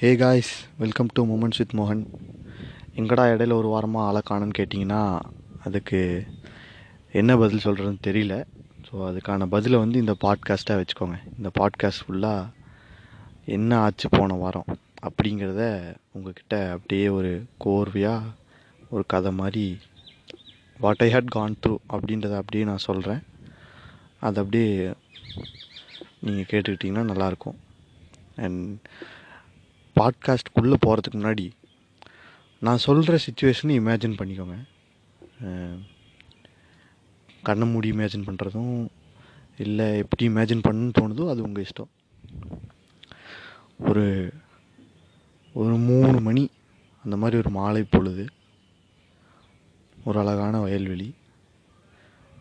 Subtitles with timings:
[0.00, 2.02] Hey guys welcome to moments with மோகன்
[2.96, 5.20] எங்கடா இடையில ஒரு வாரமாக ஆளை காணுன்னு கேட்டிங்கன்னா
[5.64, 6.26] அதுக்கு
[7.12, 8.34] என்ன பதில் சொல்கிறதுன்னு தெரியல.
[8.86, 11.16] ஸோ அதுக்கான பதிலை வந்து இந்த பாட்காஸ்ட்டாக வச்சுக்கோங்க.
[11.36, 12.52] இந்த பாட்காஸ்ட் ஃபுல்லாக
[13.44, 14.68] என்ன ஆச்சு போன வாரம்
[15.02, 18.34] அப்படிங்கிறத உங்ககிட்ட அப்படியே ஒரு கோர்வையாக
[18.90, 19.78] ஒரு கதை மாதிரி
[20.78, 23.22] what I had gone through அப்படின்றத அப்படியே நான் சொல்கிறேன்
[24.20, 24.92] அது அப்படியே
[26.20, 27.58] நீங்கள் கேட்டுக்கிட்டிங்கன்னா நல்லாயிருக்கும்.
[28.36, 28.78] அண்ட்
[30.00, 31.50] பாட்காஸ்ட்குள்ளே போகிறதுக்கு முன்னாடி
[32.60, 34.56] நான் சொல்கிற சுச்சுவேஷனை இமேஜின் பண்ணிக்கோங்க.
[37.42, 38.86] கண்ணை மூடி இமேஜின் பண்ணுறதும்
[39.56, 41.90] இல்லை எப்படி இமேஜின் பண்ணணும்னு தோணுதோ அது உங்கள் இஷ்டம்.
[43.78, 44.32] ஒரு
[45.52, 46.50] ஒரு மூணு மணி
[47.04, 48.24] அந்த மாதிரி ஒரு மாலை பொழுது
[50.04, 51.14] ஒரு அழகான வயல்வெளி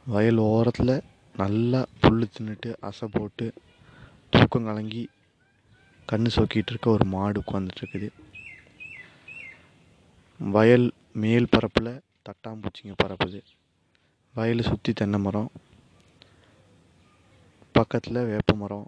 [0.05, 1.01] வயல் ஓரத்தில்
[1.37, 3.53] நல்லா புல் தின்னுட்டு அசை போட்டு
[4.29, 5.09] தூக்கம் கலங்கி
[6.11, 8.09] கண்ணு சொக்கிட்டு இருக்க ஒரு மாடு உட்காந்துட்டு இருக்குது.
[10.39, 13.39] வயல் மேல் பரப்பில் தட்டாம்பூச்சிங்க பரப்புது.
[14.33, 15.51] வயலை சுற்றி தென்னை மரம்.
[17.71, 18.87] பக்கத்தில் வேப்ப மரம்.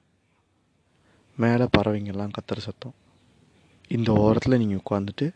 [1.35, 2.93] மேலே பறவைங்கெல்லாம் கத்துற சத்தம்.
[3.87, 5.27] இந்த ஓரத்தில் நீங்கள் உட்காந்துட்டு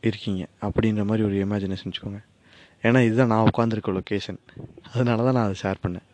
[0.00, 0.46] இருக்கீங்க.
[0.62, 2.22] அப்படின்ற மாதிரி ஒரு இமேஜினேஷன் வச்சுக்கோங்க.
[2.82, 4.38] ஏன்னா இதுதான் நான் உட்காந்துருக்க லொக்கேஷன்
[4.92, 6.06] அதனால தான் நான் அதை ஷேர் பண்ணேன்.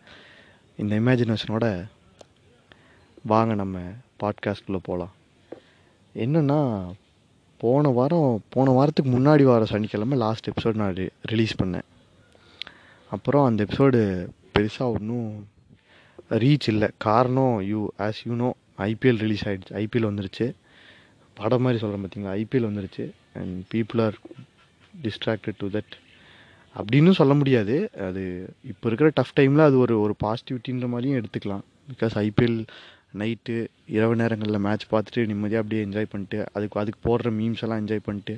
[0.76, 1.66] இந்த இமேஜினேஷனோட
[3.22, 3.80] வாங்க நம்ம
[4.20, 5.12] பாட்காஸ்ட்குள்ளே போகலாம்
[6.14, 6.92] என்னென்னா
[7.58, 11.82] போன வாரம் போன வாரத்துக்கு முன்னாடி வாரம் சனிக்கிழமை லாஸ்ட் எபிசோட் நான் ரிலீஸ் பண்ணேன்.
[13.10, 15.48] அப்புறம் அந்த எபிசோடு பெருசாக ஒன்றும்
[16.30, 16.88] ரீச் இல்லை.
[16.96, 20.52] காரணம் you as you know IPL release ஆகிடுச்சு ஐபிஎல் வந்துருச்சு.
[21.34, 23.10] படம் மாதிரி சொல்கிறேன் பார்த்தீங்களா ஐபிஎல் வந்துருச்சு.
[23.34, 24.18] And people are
[25.02, 25.92] distracted to that
[26.78, 27.90] அப்படின்னு சொல்ல முடியாது.
[28.00, 31.60] அது இப்போ இருக்கிற டஃப் டைமில் அது ஒரு ஒரு பாசிட்டிவிட்டின்ற மாதிரியும் எடுத்துக்கலாம்.
[31.90, 32.66] பிகாஸ் ஐபிஎல்
[33.14, 33.56] நைட்டு
[33.96, 38.34] இரவு நேரங்களில் மேட்ச் பார்த்துட்டு நிம்மதியாக அப்படியே என்ஜாய் பண்ணிட்டு அதுக்கு அதுக்கு போடுற மீம்ஸ் எல்லாம் என்ஜாய் பண்ணிட்டு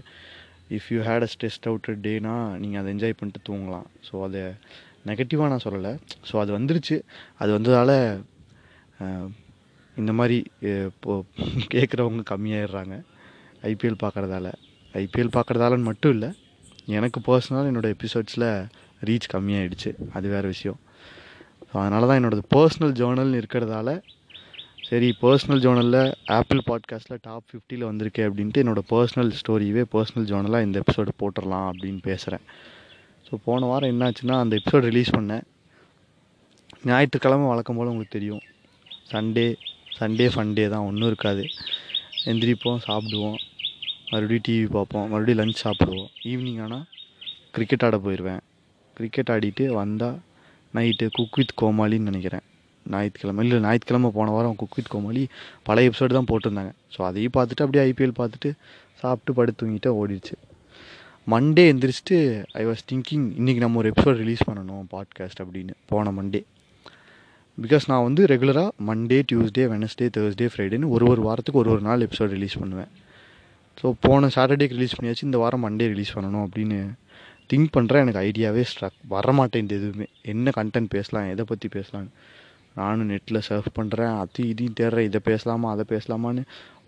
[0.77, 3.87] if you had a stressed out டேனா நீங்கள் அதை என்ஜாய் பண்ணிட்டு தூங்கலாம்.
[4.07, 4.43] ஸோ அதை
[5.11, 5.93] நெகட்டிவாக நான் சொல்லலை.
[6.29, 6.97] ஸோ அது வந்துருச்சு.
[7.43, 7.97] அது வந்ததால்
[9.97, 10.39] இந்த மாதிரி
[10.89, 11.13] இப்போ
[11.75, 12.97] கேட்குறவங்க கம்மியாயிடுறாங்க.
[13.71, 14.47] ஐபிஎல் பார்க்குறதால.
[14.95, 16.31] ஐபிஎல் பார்க்குறதாலன்னு மட்டும் இல்லை
[16.99, 18.49] எனக்கு பர்சனலாக என்னோடய எபிசோட்ஸில்
[19.09, 19.91] ரீச் கம்மியாயிடுச்சு.
[20.17, 20.79] அது வேறு விஷயம்.
[21.69, 23.91] ஸோ அதனால தான் என்னோடய பர்சனல் ஜேர்னல்னு இருக்கிறதால
[24.89, 30.83] சரி பர்சனல் ஜோனலில் ஆப்பிள் பாட்காஸ்ட்டில் டாப் ஃபிஃப்டியில் வந்திருக்கே அப்படின்ட்டு என்னோடய பர்சனல் ஸ்டோரியவே பர்சனல் ஜோனலாக இந்த
[30.83, 32.45] எபிசோடு போட்டுடலாம் அப்படின்னு பேசுகிறேன்
[33.27, 35.45] ஸோ போன வாரம் என்னாச்சுன்னா அந்த எபிசோடு ரிலீஸ் பண்ணேன்.
[36.85, 38.43] ஞாயிற்றுக்கிழமை வழக்கம் போல் உங்களுக்கு தெரியும்.
[39.13, 39.55] சண்டே
[39.99, 41.45] சண்டே ஃபண்டே தான் ஒன்றும் இருக்காது.
[42.25, 43.39] எந்திரிப்போம் சாப்பிடுவோம்.
[44.11, 45.09] மறுபடியும் டிவி பார்ப்போம்.
[45.09, 46.11] மறுபடியும் லஞ்ச் சாப்பிடுவோம்.
[46.25, 46.85] ஈவினிங் ஆனால்
[47.53, 48.43] கிரிக்கெட் ஆட போயிடுவேன்
[48.97, 50.19] கிரிக்கெட் ஆடிட்டு வந்தால்
[50.75, 52.47] நைட்டு குக் வித் கோமாளின்னு நினைக்கிறேன்.
[52.95, 55.23] ஞாயிற்றுக்கிழமை இல்லை ஞாயிற்றுக்கிழமை போன வாரம் குக் வித் கோமாளி
[55.63, 56.73] பழைய எபிசோடு தான் போட்டிருந்தாங்க.
[56.97, 58.51] ஸோ அதையும் பார்த்துட்டு அப்படியே ஐபிஎல் பார்த்துட்டு
[59.01, 60.37] சாப்பிட்டு படுத்து தூங்கிட்டு ஓடிடுச்சு.
[61.33, 62.19] மண்டே எந்திரிச்சிட்டு
[62.61, 66.43] ஐ வாஸ் திங்கிங் இன்றைக்கி நம்ம ஒரு எபிசோட் ரிலீஸ் பண்ணணும் பாட்காஸ்ட் அப்படின்னு போன மண்டே
[67.59, 72.05] பிகாஸ் நான் வந்து ரெகுலராக மண்டே டியூஸ்டே வெனஸ்டே தேர்ஸ்டே ஃப்ரைடேன்னு ஒரு ஒரு வாரத்துக்கு ஒரு ஒரு நாள்
[72.07, 72.91] எபிசோட் ரிலீஸ் பண்ணுவேன்.
[73.81, 76.79] ஸோ போன சாட்டர்டேக்கு ரிலீஸ் பண்ணியாச்சு இந்த வாரம் மண்டே ரிலீஸ் பண்ணணும் அப்படின்னு
[77.53, 80.07] திங்க் பண்ணுறேன் எனக்கு ஐடியாவே ஸ்ட்ரக் வர இந்த எதுவுமே.
[80.23, 82.09] என்ன கண்டென்ட் பேசலாம் எதை பற்றி பேசலாம்
[82.79, 85.09] நானும் நெட்டில் சர்ஃப் பண்ணுறேன் அது இதையும் தேடுறேன்.
[85.11, 86.43] இதை பேசலாமா அதை பேசலாமான்னு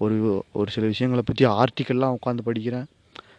[0.04, 0.16] ஒரு
[0.60, 2.86] ஒரு சில விஷயங்களை பற்றி ஆர்டிக்கல்லாம் உட்காந்து படிக்கிறேன்.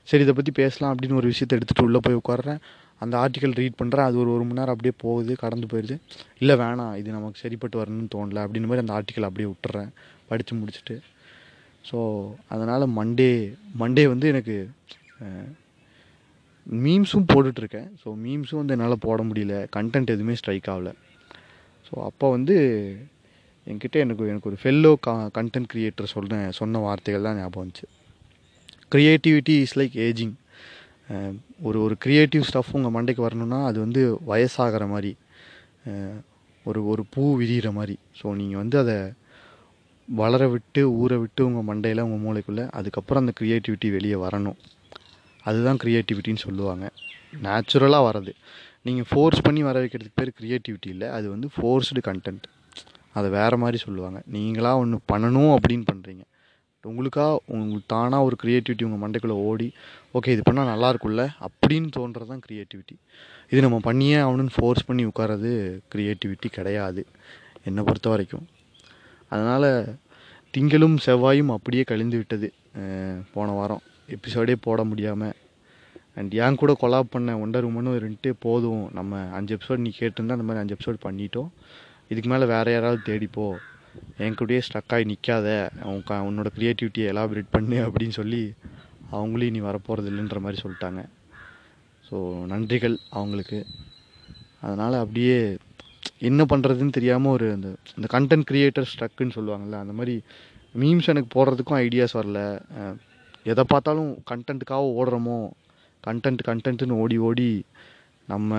[0.10, 2.62] சரி இதை பற்றி பேசலாம் அப்படின்னு ஒரு விஷயத்தை எடுத்துகிட்டு உள்ளே போய் உட்காடுறேன்
[3.04, 5.96] அந்த ஆர்டிக்கல் ரீட் பண்ணுறேன் அது ஒரு ஒரு மணி நேரம் அப்படியே போகுது கடந்து போயிடுது
[6.42, 6.96] இல்லை வேணாம்.
[7.02, 8.44] இது நமக்கு சரிப்பட்டு வரணும்னு தோணல.
[8.46, 9.92] அப்படின்னு மாதிரி அந்த ஆர்டிக்கல் அப்படியே விட்டுறேன்.
[10.30, 10.96] படித்து முடிச்சுட்டு.
[11.90, 12.00] ஸோ
[12.54, 13.32] அதனால் மண்டே
[13.82, 14.58] மண்டே வந்து எனக்கு
[16.86, 19.56] மீம்ஸும் போட்டுட்ருக்கேன் ஸோ மீம்ஸும் வந்து என்னால் போட முடியல.
[19.78, 20.92] கண்டென்ட் எதுவுமே ஸ்ட்ரைக் ஆகல.
[21.90, 22.56] ஸோ அப்போ வந்து
[23.68, 27.86] என்கிட்ட எனக்கு எனக்கு ஒரு ஃபெல்லோ கா கண்டென்ட் க்ரியேட்டர் சொன்ன சொன்ன வார்த்தைகள் தான் ஞாபகம் வந்துச்சு.
[28.94, 30.36] க்ரியேட்டிவிட்டி இஸ் லைக் ஏஜிங்
[31.68, 34.02] ஒரு ஒரு க்ரியேட்டிவ் ஸ்டஃப் உங்கள் மண்டைக்கு வரணும்னா அது வந்து
[34.32, 35.12] வயசாகிற மாதிரி
[36.66, 37.96] ஒரு ஒரு பூ விரிகிற மாதிரி.
[38.20, 38.98] ஸோ நீங்கள் வந்து அதை
[40.08, 44.58] வளர விட்டு ஊற விட்டு உங்கள் மண்டையில் உங்கள் மூளைக்குள்ளே அதுக்கப்புறம் அந்த க்ரியேட்டிவிட்டி வெளியே வரணும்.
[45.44, 46.86] அதுதான் க்ரியேட்டிவிட்டின்னு சொல்லுவாங்க.
[47.46, 48.34] நேச்சுரலாக வர்றது
[48.90, 51.08] நீங்கள் ஃபோர்ஸ் பண்ணி வர வைக்கிறதுக்கு பேர் க்ரியேட்டிவிட்டி இல்லை.
[51.18, 52.48] அது வந்து ஃபோர்ஸ்டு கண்டென்ட்
[53.18, 54.20] அதை வேறு மாதிரி சொல்லுவாங்க.
[54.36, 56.26] நீங்களாக ஒன்று பண்ணணும் அப்படின்னு பண்ணுறீங்க
[56.84, 59.66] உங்களுக்காக உங்களுக்கு தானாக ஒரு க்ரியேட்டிவிட்டி உங்கள் மண்டைக்குள்ளே ஓடி
[60.18, 62.96] ஓகே இது பண்ணால் நல்லா இருக்கும்ல அப்படின்னு தோன்றது தான் க்ரியேட்டிவிட்டி
[63.52, 65.52] இது நம்ம பண்ணியே ஆகணும்னு ஃபோர்ஸ் பண்ணி உட்கார்றது
[65.94, 67.02] க்ரியேட்டிவிட்டி கிடையாது.
[67.68, 68.46] என்னை பொறுத்த வரைக்கும்.
[69.34, 69.70] அதனால்
[70.54, 72.50] திங்களும் செவ்வாயும் அப்படியே கழிந்து விட்டது.
[73.34, 73.84] போன வாரம்.
[74.16, 75.36] எபிசோடே போட முடியாமல்
[76.18, 78.84] அண்ட் என் கூட கொலாப் பண்ண ஒண்டர் உமனும் இருந்துட்டு போதும்.
[78.98, 81.50] நம்ம அஞ்சு எபிசோட் நீ கேட்டிருந்தா அந்த மாதிரி அஞ்சு எபிசோட் பண்ணிட்டோம்.
[82.12, 83.46] இதுக்கு மேலே வேறு யாராவது தேடிப்போ
[84.24, 85.48] என் கூடயே ஸ்டக்காகி நிற்காத
[85.86, 88.42] அவங்க உன்னோட க்ரியேட்டிவிட்டியை எலாபரேட் பண்ணு அப்படின்னு சொல்லி
[89.18, 91.02] அவங்களையும் நீ வரப்போகிறது இல்லைன்ற மாதிரி சொல்லிட்டாங்க.
[92.08, 92.18] ஸோ
[92.52, 93.60] நன்றிகள் அவங்களுக்கு.
[94.66, 95.38] அதனால் அப்படியே
[96.30, 97.68] என்ன பண்ணுறதுன்னு தெரியாமல் ஒரு அந்த
[97.98, 100.16] இந்த கண்டென்ட் க்ரியேட்டர் ஸ்ட்ரக்குன்னு சொல்லுவாங்கள்ல அந்த மாதிரி
[100.82, 102.40] மீம்ஸ் எனக்கு போடுறதுக்கும் ஐடியாஸ் வரல.
[103.52, 105.38] எதை பார்த்தாலும் கண்டென்ட்டுக்காக ஓடுறோமோ
[106.04, 107.50] கண்டென்ட் கண்டென்ட்டுன்னு ஓடி ஓடி
[108.28, 108.58] நம்ம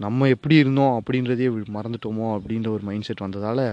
[0.00, 1.46] நம்ம எப்படி இருந்தோம் அப்படின்றதே
[1.76, 3.64] மறந்துட்டோமோ அப்படின்ற ஒரு மைண்ட் செட் வந்ததால்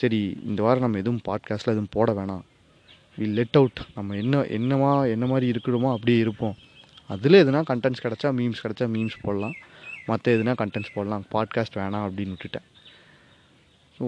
[0.00, 2.44] சரி இந்த வாரம் நம்ம எதுவும் பாட்காஸ்ட்டில் எதுவும் போட வேணாம்.
[3.18, 6.56] வி லெட் அவுட் நம்ம என்ன என்னமா என்ன மாதிரி இருக்கிறோமோ அப்படியே இருப்போம்.
[7.10, 9.56] அதில் எதுனா கண்டென்ட்ஸ் கிடச்சா மீம்ஸ் கிடச்சா மீம்ஸ் போடலாம்.
[10.06, 11.24] மற்ற எதுனா கண்டென்ட்ஸ் போடலாம்.
[11.34, 12.66] பாட்காஸ்ட் வேணாம் அப்படின்னு விட்டுட்டேன்.
[13.98, 14.06] ஸோ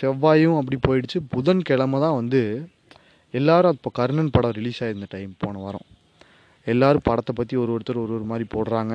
[0.00, 1.18] செவ்வாயும் அப்படி போயிடுச்சு.
[1.34, 2.40] புதன்கிழமை தான் வந்து
[3.34, 5.86] எல்லாரும் இப்போ கர்ணன் படம் ரிலீஸ் ஆகிருந்த டைம் போன வாரம்.
[6.72, 8.94] எல்லாரும் படத்தை பற்றி ஒரு ஒருத்தர் ஒரு ஒரு மாதிரி போடுறாங்க.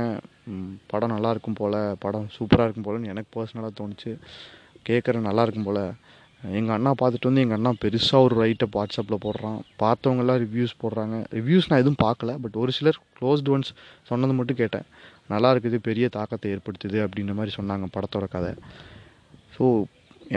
[0.91, 4.11] படம் நல்லா இருக்கும் போல் படம் சூப்பராக இருக்கும் போலன்னு எனக்கு பர்சனலாக தோணுச்சு.
[4.89, 5.83] கேட்குற நல்லா இருக்கும் போல்.
[6.59, 9.59] எங்கள் அண்ணா பார்த்துட்டு வந்து எங்கள் அண்ணா பெருசாக ஒரு ரைட்டை வாட்ஸ்அப்பில் போடுறான்.
[9.83, 11.17] பார்த்தவங்கெல்லாம் ரிவ்யூஸ் போடுறாங்க.
[11.39, 13.71] ரிவ்யூஸ் நான் எதுவும் பார்க்கல பட் ஒரு சிலர் க்ளோஸ்டு ஒன்ஸ்
[14.09, 14.87] சொன்னது மட்டும் கேட்டேன்.
[15.33, 18.53] நல்லா இருக்குது பெரிய தாக்கத்தை ஏற்படுத்துது அப்படின்ற மாதிரி சொன்னாங்க படத்தோட கதை.
[19.57, 19.65] ஸோ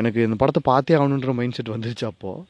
[0.01, 2.43] எனக்கு இந்த படத்தை பார்த்தே ஆகணுன்ற மைண்ட் செட் வந்துருச்சு அப்போது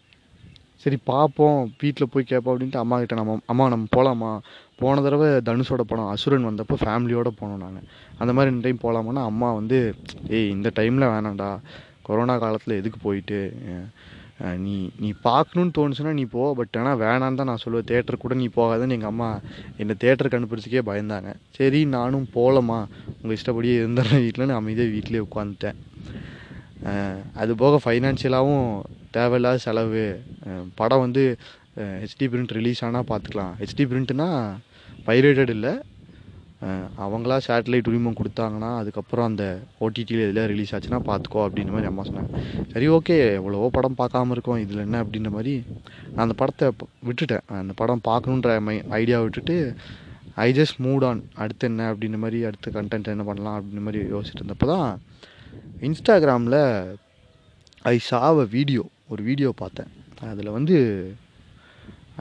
[0.83, 4.31] சரி பார்ப்போம் வீட்டில் போய் கேட்போம் அப்படின்ட்டு அம்மா கிட்ட நம்ம அம்மா நம்ம போகலாமா
[4.81, 7.87] போன தடவை தனுஷோட படம் அசுரன் வந்தப்போ ஃபேமிலியோடு போனோம் நாங்கள்
[8.21, 9.79] அந்த மாதிரி இந்த டைம் போகலாமான்னா அம்மா வந்து
[10.37, 11.51] ஏய் இந்த டைமில் வேணாம்டா.
[12.09, 13.41] கொரோனா காலத்தில் எதுக்கு போயிட்டு?
[14.65, 16.45] நீ நீ பார்க்கணுன்னு தோணுச்சுன்னா நீ போ.
[16.59, 17.89] பட் ஆனால் வேணான்னு தான் நான் சொல்லுவேன்.
[17.91, 19.29] தேட்டர் கூட நீ போகாதுன்னு எங்கள் அம்மா
[19.83, 21.31] என்னை தேட்டருக்கு அனுப்புறதுக்கே பயந்தாங்க.
[21.59, 22.79] சரி நானும் போகலம்மா
[23.21, 25.79] உங்கள் இஷ்டப்படியே இருந்துடுறேன் வீட்டில்னு அமைதியாக வீட்டிலே உட்காந்துட்டேன்.
[26.87, 28.69] அதுபோக அது போக ஃபைனான்ஷியலாகவும்
[29.17, 30.07] தேவையில்லாத செலவு.
[30.81, 31.23] படம் வந்து
[32.03, 34.29] ஹெச்டி பிரிண்ட் ரிலீஸ் ஆனால் பார்த்துக்கலாம் ஹெச்டி பிரிண்ட்னா
[35.09, 35.73] பைரேட்டட் இல்லை.
[37.05, 39.45] அவங்களா சேட்டலைட் உரிமம் கொடுத்தாங்கன்னா அதுக்கப்புறம் அந்த
[39.85, 42.41] ஓடிடியில் எதில் ரிலீஸ் ஆச்சுன்னா பார்த்துக்கோ அப்படின்ற மாதிரி அம்மா சொன்னாங்க.
[42.73, 44.61] சரி ஓகே எவ்வளவோ படம் பார்க்காம இருக்கோம்.
[44.65, 45.55] இதில் என்ன அப்படின்ற மாதிரி
[46.13, 46.69] நான் அந்த படத்தை
[47.09, 47.45] விட்டுட்டேன்.
[47.63, 49.57] அந்த படம் பார்க்கணுன்ற மை ஐடியா விட்டுட்டு
[50.47, 54.43] ஐ ஜஸ்ட் மூட் ஆன் அடுத்து என்ன அப்படின்ற மாதிரி அடுத்த கண்டென்ட் என்ன பண்ணலாம் அப்படின்ற மாதிரி யோசிச்சுட்டு
[54.43, 54.89] இருந்தப்போ தான்
[55.89, 56.61] இன்ஸ்டாகிராமில்
[57.93, 59.93] ஐ சாவ வீடியோ ஒரு வீடியோ பார்த்தேன்.
[60.33, 60.79] அதில் வந்து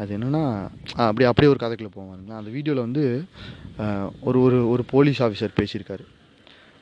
[0.01, 0.43] அது என்னென்னா
[1.07, 3.03] அப்படி அப்படியே ஒரு கதைக்குள்ள போவாங்க அந்த வீடியோவில் வந்து
[4.27, 6.03] ஒரு ஒரு ஒரு போலீஸ் ஆஃபீஸர் பேசியிருக்காரு.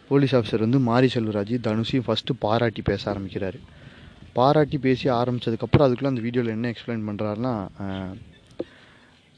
[0.10, 3.60] போலீஸ் ஆஃபீஸர் வந்து மாரி செல்வராஜ் தனுஷையும் ஃபஸ்ட்டு பாராட்டி பேச ஆரம்பிக்கிறாரு.
[4.38, 7.54] பாராட்டி பேசி ஆரம்பித்ததுக்கப்புறம் அதுக்குள்ளே அந்த வீடியோவில் என்ன எக்ஸ்பிளைன் பண்ணுறாருன்னா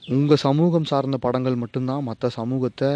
[0.04, 2.90] உங்கள் சமூகம் சார்ந்த படங்கள் மட்டும்தான் மற்ற சமூகத்தை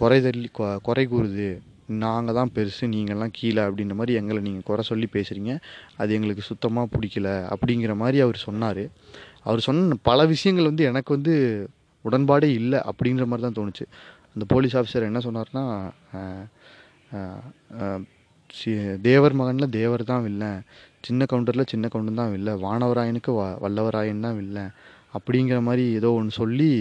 [0.00, 1.50] குறைதள்ளி குறை குறை கூறுது.
[2.02, 5.54] நாங்கள் தான் பெருசு நீங்கள்லாம் கீழே அப்படின்ற மாதிரி எங்களை நீங்கள் குறை சொல்லி பேசுகிறீங்க
[6.00, 8.84] அது எங்களுக்கு சுத்தமாக பிடிக்கல அப்படிங்கிற மாதிரி அவர் சொன்னார்.
[9.46, 11.34] அவர் சொன்ன பல விஷயங்கள் வந்து எனக்கு வந்து
[12.04, 13.84] உடன்பாடே இல்லை அப்படிங்கிற மாதிரி தான் தோணுச்சு.
[14.34, 15.64] அந்த போலீஸ் ஆஃபீஸர் என்ன சொன்னார்னா
[18.50, 20.58] சி- தேவர் மகனில் தேவர் தான் வில்லன்
[21.04, 22.50] சின்ன கவுண்டரில் சின்ன கவுண்டர் தான் வில்ல.
[22.64, 24.72] வானவராயனுக்கு வ வல்லவராயன் தான் வில்லன்
[25.14, 26.72] அப்படிங்கிற மாதிரி ஏதோ ஒன்று சொல்லி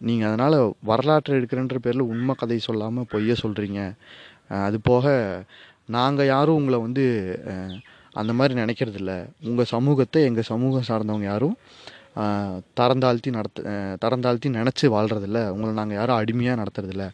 [0.00, 3.80] நீங்கள் அதனால் வரலாற்றை எடுக்கிறன்ற பேரில் உண்மை கதை சொல்லாமல் பொய்ய சொல்கிறீங்க
[4.62, 5.04] அது போக
[5.88, 7.04] நாங்கள் யாரும் உங்களை வந்து
[8.20, 9.12] அந்த மாதிரி நினைக்கிறதில்ல.
[9.48, 11.56] உங்கள் சமூகத்தை எங்கள் சமூகம் சார்ந்தவங்க யாரும்
[12.78, 17.04] தரந்தாழ்த்தி நடத்த தரந்தாழ்த்தி நினச்சி வாழ்கிறதில்ல உங்களை நாங்கள் யாரும் அடிமையாக நடத்துறதில்ல.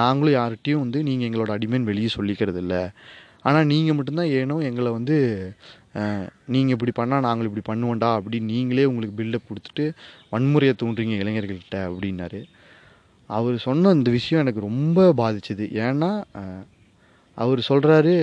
[0.00, 2.82] நாங்களும் யார்கிட்டையும் வந்து நீங்கள் எங்களோட அடிமைன்னு வெளியே சொல்லிக்கிறது இல்லை
[3.48, 5.16] ஆனால் நீங்கள் மட்டும்தான் ஏனோ எங்களை வந்து
[6.54, 9.84] நீங்கள் இப்படி பண்ணால் நாங்கள் இப்படி பண்ணுவோண்டா அப்படின்னு நீங்களே உங்களுக்கு பில்டப் கொடுத்துட்டு
[10.34, 12.40] வன்முறையை தூண்டுறீங்க இளைஞர்கள்கிட்ட அப்படின்னாரு.
[13.30, 15.66] அவர் சொன்ன இந்த விஷயம் எனக்கு ரொம்ப பாதிச்சுது.
[15.86, 16.10] ஏன்னா
[17.34, 18.14] அவர் சொல்கிறாரு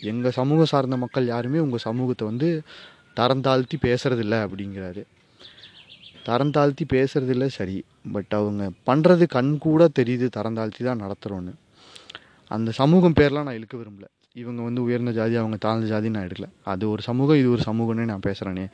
[0.00, 2.62] எங்கள் சமூகம் சார்ந்த மக்கள் யாருமே உங்கள் சமூகத்தை வந்து
[3.14, 5.02] தரம் தாழ்த்தி பேசுகிறதில்ல அப்படிங்கிறாரு.
[6.26, 7.84] தரந்தாழ்த்தி பேசுறதில்ல சரி.
[8.12, 11.52] பட் அவங்க பண்ணுறது கண் கூட தெரியுது தரந்தாழ்த்தி தான் நடத்துகிறோன்னு
[12.50, 14.06] அந்த சமூகம் பேர்லாம் நான் இழுக்க விரும்பல.
[14.32, 16.48] இவங்க வந்து உயர்ந்த ஜாதி அவங்க தாழ்ந்த ஜாதி நான் எடுக்கல.
[16.62, 18.66] அது ஒரு சமூகம் இது ஒரு சமூகம்னு நான் பேசுகிறேனே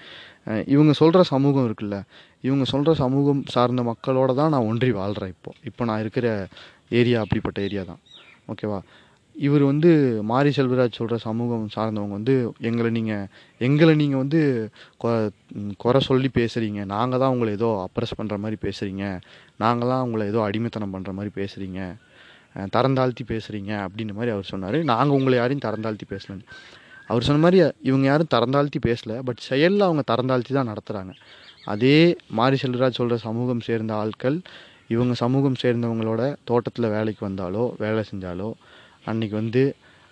[0.66, 1.98] இவங்க சொல்கிற சமூகம் இருக்குல்ல
[2.40, 5.52] இவங்க சொல்கிற சமூகம் சார்ந்த மக்களோட தான் நான் ஒன்றி வாழ்கிறேன் இப்போ.
[5.64, 6.48] இப்போ நான் இருக்கிற
[6.88, 8.00] ஏரியா அப்படிப்பட்ட ஏரியா தான்.
[8.52, 8.80] ஓகேவா?
[9.36, 9.90] இவர் வந்து
[10.28, 12.34] மாரி செல்வராஜ் சொல்கிற சமூகம் சார்ந்தவங்க வந்து
[12.68, 13.24] எங்களை நீங்கள்
[13.60, 14.40] எங்களை நீங்கள் வந்து
[15.02, 15.30] கொ-
[15.76, 19.04] குறை சொல்லி பேசுகிறீங்க நாங்கள் தான் உங்களை ஏதோ அப்ரஸ் பண்ணுற மாதிரி பேசுகிறீங்க
[19.56, 21.80] நாங்கள் தான் உங்களை ஏதோ அடிமைத்தனம் பண்ணுற மாதிரி பேசுகிறீங்க
[22.74, 24.76] தரந்தாழ்த்தி பேசுகிறீங்க அப்படின்ற மாதிரி அவர் சொன்னார்.
[24.90, 26.44] நாங்கள் உங்களை யாரையும் தரந்தாழ்த்தி பேசலன்னு.
[27.10, 31.12] அவர் சொன்ன மாதிரி இவங்க யாரும் தரந்தாழ்த்தி பேசல பட் செயலில் அவங்க தரந்தாழ்த்தி தான் நடத்துகிறாங்க
[31.66, 31.98] அதே
[32.32, 34.38] மாரி செல்வராஜ் சொல்கிற சமூகம் சேர்ந்த ஆட்கள்
[34.88, 38.48] இவங்க சமூகம் சேர்ந்தவங்களோட தோட்டத்தில் வேலைக்கு வந்தாலோ வேலை செஞ்சாலோ
[39.10, 39.62] அன்னைக்கு வந்து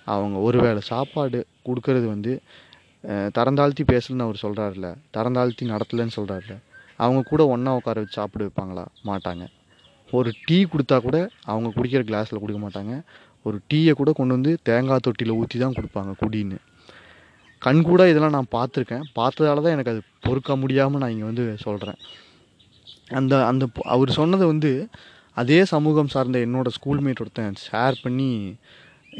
[0.06, 2.32] அவங்க ஒரு வேளை சாப்பாடு கொடுக்கறது வந்து
[3.36, 6.54] தரந்தாழ்த்தி பேசலன்னு அவர் சொல்கிறாருல தரந்தாழ்த்தி நடத்தலைன்னு சொல்கிறாருல
[6.98, 8.84] அவங்க கூட ஒன்றா உட்கார வச்சு சாப்பிட வைப்பாங்களா?
[9.08, 9.44] மாட்டாங்க.
[10.10, 11.16] ஒரு டீ கொடுத்தா கூட
[11.50, 12.94] அவங்க குடிக்கிற கிளாஸில் கொடுக்க மாட்டாங்க.
[13.46, 16.58] ஒரு டீயை கூட கொண்டு வந்து தேங்காய் தொட்டியில் ஊற்றி தான் கொடுப்பாங்க குடின்னு.
[17.62, 19.04] கண்கூட இதெல்லாம் நான் பார்த்துருக்கேன்.
[19.18, 21.98] பார்த்ததால தான் எனக்கு அது பொறுக்க முடியாமல் நான் இங்கே வந்து சொல்கிறேன்
[23.18, 24.70] அந்த அந்த அவர் சொன்னது வந்து
[25.36, 28.30] அதே சமூகம் சார்ந்த என்னோடய ஸ்கூல்மேட் ஒருத்தன் ஷேர் பண்ணி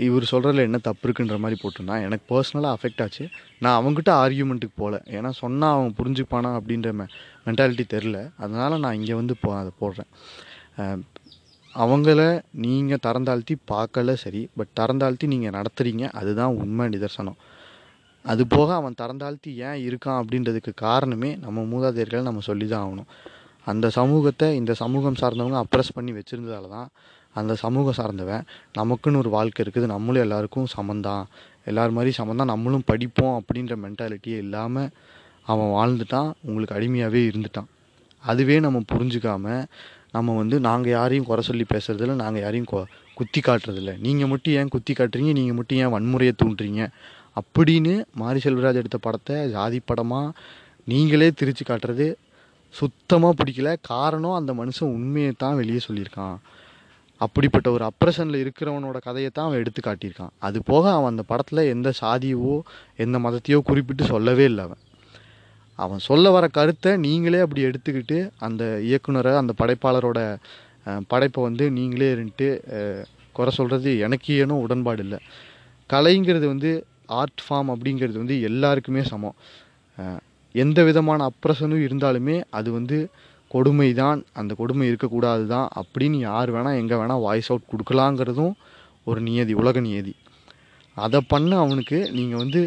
[0.06, 2.04] இவர் சொல்கிறதுல என்ன தப்பு இருக்குன்ற மாதிரி போட்டிருந்தான்.
[2.06, 3.24] எனக்கு பர்சனலாக அஃபெக்ட் ஆச்சு.
[3.62, 7.06] நான் அவங்ககிட்ட ஆர்கியூமெண்ட்டுக்கு போகல ஏன்னா சொன்னால் அவன் புரிஞ்சுப்பானா அப்படின்ற மெ
[7.46, 10.10] மென்டாலிட்டி தெரில அதனால் நான் இங்கே வந்து போ அதை போடுறேன்.
[11.74, 12.20] அவங்கள
[12.64, 14.42] நீங்கள் தரந்தாழ்த்தி பார்க்கல சரி.
[14.58, 17.38] பட் தரந்தாழ்த்தி நீங்கள் நடத்துகிறீங்க அதுதான் உண்மை நிதர்சனம்.
[18.24, 23.10] அது போக அவன் தரந்தாழ்த்தி ஏன் இருக்கான் அப்படின்றதுக்கு காரணமே நம்ம மூதாதையர்களை நம்ம சொல்லி தான் ஆகணும்.
[23.72, 26.88] அந்த சமூகத்தை இந்த சமூகம் சார்ந்தவங்க அப்ரஸ் பண்ணி வச்சுருந்ததால தான்
[27.34, 28.44] அந்த சமூகம் சார்ந்தவன்.
[28.78, 29.86] நமக்குன்னு ஒரு வாழ்க்கை இருக்குது.
[29.86, 31.24] நம்மளும் எல்லாருக்கும் சமந்தான்.
[31.64, 32.52] எல்லார் மாதிரி சமந்தான்.
[32.52, 34.90] நம்மளும் படிப்போம் அப்படின்ற மென்டாலிட்டியே இல்லாமல்
[35.46, 36.32] அவன் வாழ்ந்துட்டான்.
[36.42, 37.70] உங்களுக்கு அடிமையாகவே இருந்துட்டான்.
[38.24, 39.64] அதுவே நம்ம புரிஞ்சுக்காம
[40.12, 43.98] நம்ம வந்து நாங்கள் யாரையும் குறை சொல்லி பேசுகிறதில்ல நாங்கள் யாரையும் கொ குத்தி காட்டுறதில்ல.
[43.98, 45.32] நீங்கள் மட்டும் ஏன் குத்தி காட்டுறீங்க?
[45.32, 46.82] நீங்கள் மட்டும் ஏன் வன்முறையை தூண்டுறீங்க?
[47.40, 50.32] அப்படின்னு மாரி செல்வராஜ் எடுத்த படத்தை ஜாதி படமாக
[50.84, 52.06] நீங்களே திரிச்சு காட்டுறது
[52.74, 53.76] சுத்தமாக பிடிக்கல.
[53.82, 56.36] காரணம் அந்த மனுஷன் உண்மையை தான் வெளியே சொல்லியிருக்கான்.
[57.21, 60.33] அப்படிப்பட்ட ஒரு அப்ரஷனில் இருக்கிறவனோட கதையை தான் அவன் எடுத்து காட்டியிருக்கான்.
[60.47, 62.54] அது போக அவன் அந்த படத்தில் எந்த சாதியவோ
[63.04, 64.83] எந்த மதத்தையோ குறிப்பிட்டு சொல்லவே இல்லை அவன்.
[65.78, 70.18] அவன் சொல்ல வர கருத்தை நீங்களே அப்படி எடுத்துக்கிட்டு அந்த இயக்குனரை அந்த படைப்பாளரோட
[71.12, 72.49] படைப்பை வந்து நீங்களே இருந்துட்டு
[73.37, 75.18] குறை சொல்கிறது எனக்கு ஏனும் உடன்பாடு இல்லை.
[75.90, 76.71] கலைங்கிறது வந்து
[77.21, 79.37] ஆர்ட் ஃபார்ம் அப்படிங்கிறது வந்து எல்லாருக்குமே சமம்.
[80.54, 82.99] எந்த விதமான அப்ரஷனும் இருந்தாலுமே அது வந்து
[83.54, 88.54] கொடுமை தான் அந்த கொடுமை இருக்கக்கூடாது தான் அப்படின்னு யார் வேணால் எங்கே வேணால் வாய்ஸ் அவுட் கொடுக்கலாங்கிறதும்
[89.11, 90.14] ஒரு நியதி உலக நியதி.
[90.96, 92.61] அதை பண்ண அவனுக்கு நீங்கள் வந்து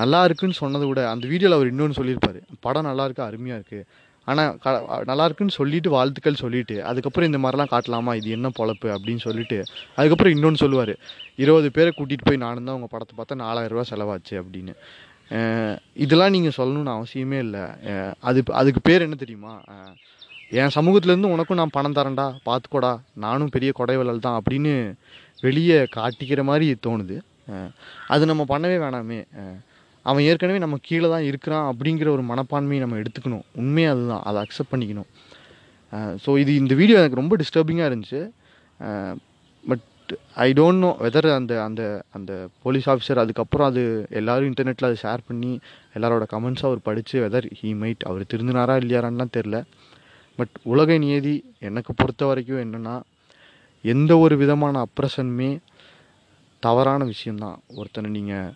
[0.00, 3.86] நல்லா இருக்குன்னு சொன்னதை விட அந்த வீடியோவில் அவர் இன்னொன்று சொல்லியிருப்பார் படம் நல்லா இருக்கு அருமையாக இருக்குது
[4.26, 4.68] ஆனால் க
[5.04, 9.58] நல்லா இருக்குன்னு சொல்லிட்டு வாழ்த்துக்கள் சொல்லிட்டு அதுக்கப்புறம் இந்த மாதிரிலாம் காட்டலாமா இது என்ன பொழப்பு அப்படின்னு சொல்லிட்டு
[9.96, 10.94] அதுக்கப்புறம் இன்னொன்று சொல்லுவார்
[11.42, 14.74] இருபது பேரை கூட்டிகிட்டு போய் நானும் தான் உங்கள் படத்தை பார்த்தா நாலாயிரம் செலவாச்சு அப்படின்னு.
[16.04, 17.64] இதெல்லாம் நீங்கள் சொல்லணும்னு அவசியமே இல்லை.
[18.28, 19.54] அது அதுக்கு பேர் என்ன தெரியுமா?
[20.62, 22.92] என் சமூகத்துலேருந்து உனக்கும் நான் பணம் தரேன்டா பார்த்துக்கோடா
[23.24, 24.72] நானும் பெரிய கொடைவலல் தான் அப்படின்னு
[25.46, 27.16] வெளியே காட்டிக்கிற மாதிரி தோணுது.
[28.14, 29.20] அது நம்ம பண்ணவே வேணாமே.
[30.10, 33.44] அவன் ஏற்கனவே நம்ம கீழே தான் இருக்கிறான் அப்படிங்கிற ஒரு மனப்பான்மையை நம்ம எடுத்துக்கணும்.
[33.62, 34.24] உண்மையாக அதுதான்.
[34.28, 35.08] அதை அக்செப்ட் பண்ணிக்கணும்.
[36.24, 38.22] ஸோ இது இந்த வீடியோ எனக்கு ரொம்ப டிஸ்டர்பிங்காக இருந்துச்சு.
[40.36, 42.32] ஐ டோன்ட் நோ வெதர் அந்த அந்த அந்த
[42.62, 45.52] போலீஸ் ஆஃபீஸர் அதுக்கப்புறம் அது எல்லோரும் இன்டர்நெட்டில் அதை ஷேர் பண்ணி
[45.94, 49.58] எல்லாரோட கமெண்ட்ஸும் அவர் படித்து வெதர் ஹீ மைட் அவர் திருந்தினாரா இல்லையாரான்லாம் தெரில
[50.38, 52.96] பட் உலக நியதி எனக்கு பொறுத்த வரைக்கும் என்னென்னா
[53.84, 55.50] எந்த ஒரு விதமான அப்ரஷனுமே
[56.62, 58.52] தவறான விஷயந்தான் ஒருத்தனை நீங்கள்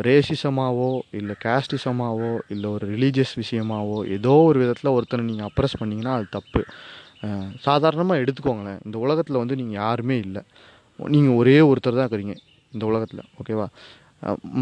[0.00, 6.26] ரேசிசமாவோ இல்லை கேஸ்டிசமாவோ இல்லை ஒரு ரிலீஜியஸ் விஷயமாவோ ஏதோ ஒரு விதத்தில் ஒருத்தனை நீங்கள் அப்ரஸ் பண்ணிங்கன்னா அது
[6.30, 6.62] தப்பு.
[7.66, 8.80] சாதாரணமாக எடுத்துக்கோங்களேன்.
[8.86, 10.42] இந்த உலகத்தில் வந்து நீங்கள் யாருமே இல்லை.
[11.14, 12.36] நீங்கள் ஒரே ஒருத்தர் தான் இருக்கிறீங்க
[12.74, 13.66] இந்த உலகத்தில் ஓகேவா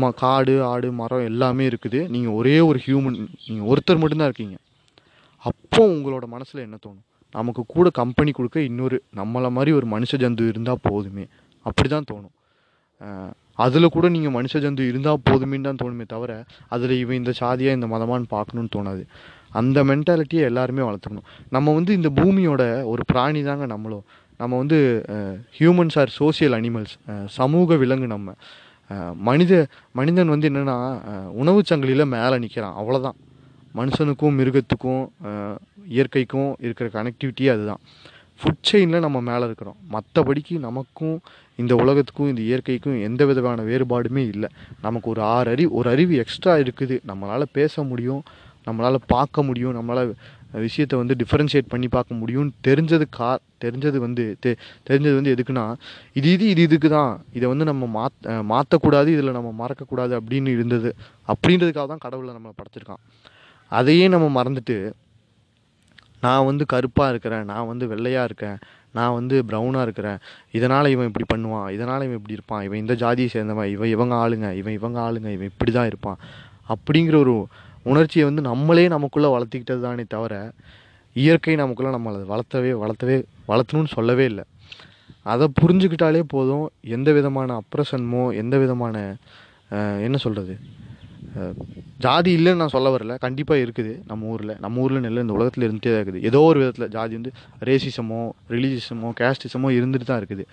[0.00, 2.00] ம காடு ஆடு மரம் எல்லாமே இருக்குது.
[2.14, 3.16] நீங்கள் ஒரே ஒரு ஹியூமன்
[3.48, 4.56] நீங்கள் ஒருத்தர் மட்டும்தான் இருக்கீங்க.
[5.50, 7.06] அப்போ உங்களோட மனசில் என்ன தோணும்?
[7.34, 11.24] நமக்கு கூட கம்பெனி கொடுக்க இன்னொரு நம்மளை மாதிரி ஒரு மனுஷ ஜந்து இருந்தால் போதுமே.
[11.66, 12.34] அப்படி தான் தோணும்
[13.64, 16.32] அதில் கூட நீங்கள் மனுஷ ஜந்து இருந்தால் போதுமேன்னு தான் தோணுமே தவிர
[16.74, 19.02] அதில் இவன் இந்த சாதியாக இந்த மதமான்னு பார்க்கணுன்னு தோணாது.
[19.58, 21.28] அந்த மென்டாலிட்டியை எல்லாருமே வளர்த்துக்கணும்.
[21.54, 24.04] நம்ம வந்து இந்த பூமியோட ஒரு பிராணி தாங்க நம்மளும்
[24.40, 24.78] நம்ம வந்து
[25.56, 26.94] ஹியூமன்ஸ் ஆர் சோசியல் அனிமல்ஸ்
[27.38, 28.34] சமூக விலங்கு நம்ம.
[29.28, 29.52] மனித
[29.98, 30.76] மனிதன் வந்து என்னென்னா
[31.40, 33.18] உணவுச் சங்கிலியில் மேலே நிற்கிறான் அவ்வளோதான்
[33.74, 35.02] மனுஷனுக்கும் மிருகத்துக்கும்
[35.96, 37.82] இயற்கைக்கும் இருக்கிற கனெக்டிவிட்டியே அதுதான்.
[38.40, 39.78] ஃபுட் செயினில் நம்ம மேலே இருக்கிறோம்.
[39.94, 41.16] மற்றபடிக்கு நமக்கும்
[41.58, 44.48] இந்த உலகத்துக்கும் இந்த இயற்கைக்கும் எந்த விதமான வேறுபாடுமே இல்லை.
[44.86, 46.96] நமக்கு ஒரு ஆறு அறிவு ஒரு அறிவு எக்ஸ்ட்ரா இருக்குது.
[47.10, 48.22] நம்மளால் பேச முடியும்.
[48.66, 50.12] நம்மளால் பார்க்க முடியும் நம்மளால்
[50.64, 53.28] விஷயத்தை வந்து டிஃப்ரென்ஷியேட் பண்ணி பார்க்க முடியும்னு தெரிஞ்சது கா
[53.64, 54.50] தெரிஞ்சது வந்து தெ
[54.88, 55.64] தெரிஞ்சது வந்து எதுக்குன்னா
[56.18, 57.12] இது இது இது இதுக்கு தான்.
[57.36, 58.16] இதை வந்து நம்ம மாத்
[58.52, 60.90] மாற்றக்கூடாது இதில் நம்ம மறக்கக்கூடாது அப்படின்னு இருந்தது.
[61.28, 63.02] அப்படின்றதுக்காக தான் கடவுளை நம்மளை படைச்சிருக்கான்.
[63.72, 64.76] அதையே நம்ம மறந்துட்டு
[66.24, 68.58] நான் வந்து கருப்பாக இருக்கிறேன் நான் வந்து வெள்ளையாக இருக்கேன்
[68.98, 70.18] நான் வந்து ப்ரௌனாக இருக்கிறேன்.
[70.58, 74.48] இதனால் இவன் இப்படி பண்ணுவான் இதனால் இவன் இப்படி இருப்பான் இவன் இந்த ஜாதியை சேர்ந்தவன் இவன் இவங்க ஆளுங்க
[74.60, 76.18] இவன் இவங்க ஆளுங்க இவன் இப்படி தான் இருப்பான்.
[76.74, 77.34] அப்படிங்கிற ஒரு
[77.90, 80.34] உணர்ச்சியை வந்து நம்மளே நமக்குள்ளே வளர்த்திக்கிட்டது தானே தவிர
[81.16, 83.16] இயற்கை நமக்குள்ளே நம்மளை வளர்த்தவே வளர்த்தவே
[83.50, 84.44] வளர்த்தணும்னு சொல்லவே இல்லை.
[85.32, 88.96] அதை புரிஞ்சுக்கிட்டாலே போதும் எந்த விதமான அப்ரஷன்மோ எந்த விதமான
[90.06, 90.54] என்ன சொல்கிறது
[92.04, 93.14] ஜாதி இல்லைன்னு நான் சொல்ல வரல.
[93.24, 94.52] கண்டிப்பாக இருக்குது நம்ம ஊரில்.
[94.64, 96.22] நம்ம ஊரில் இல்லை இந்த உலகத்தில் இருந்துகிட்டே தான் இருக்குது.
[96.28, 97.32] ஏதோ ஒரு விதத்தில் ஜாதி வந்து
[97.68, 98.20] ரேசிசமோ
[98.54, 100.44] ரிலீஜியஸமோ கேஸ்டிசமோ இருந்துட்டு தான் இருக்குது.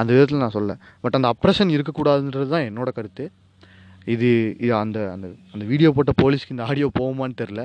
[0.00, 0.76] அந்த விதத்தில் நான் சொல்ல.
[1.04, 3.26] பட் அந்த அப்ரஷன் இருக்கக்கூடாதுன்றது தான் என்னோட கருத்து.
[4.14, 4.30] இது
[4.64, 7.62] இது அந்த அந்த அந்த வீடியோ போட்ட போலீஸ்க்கு இந்த ஆடியோ போகுமான்னு தெரில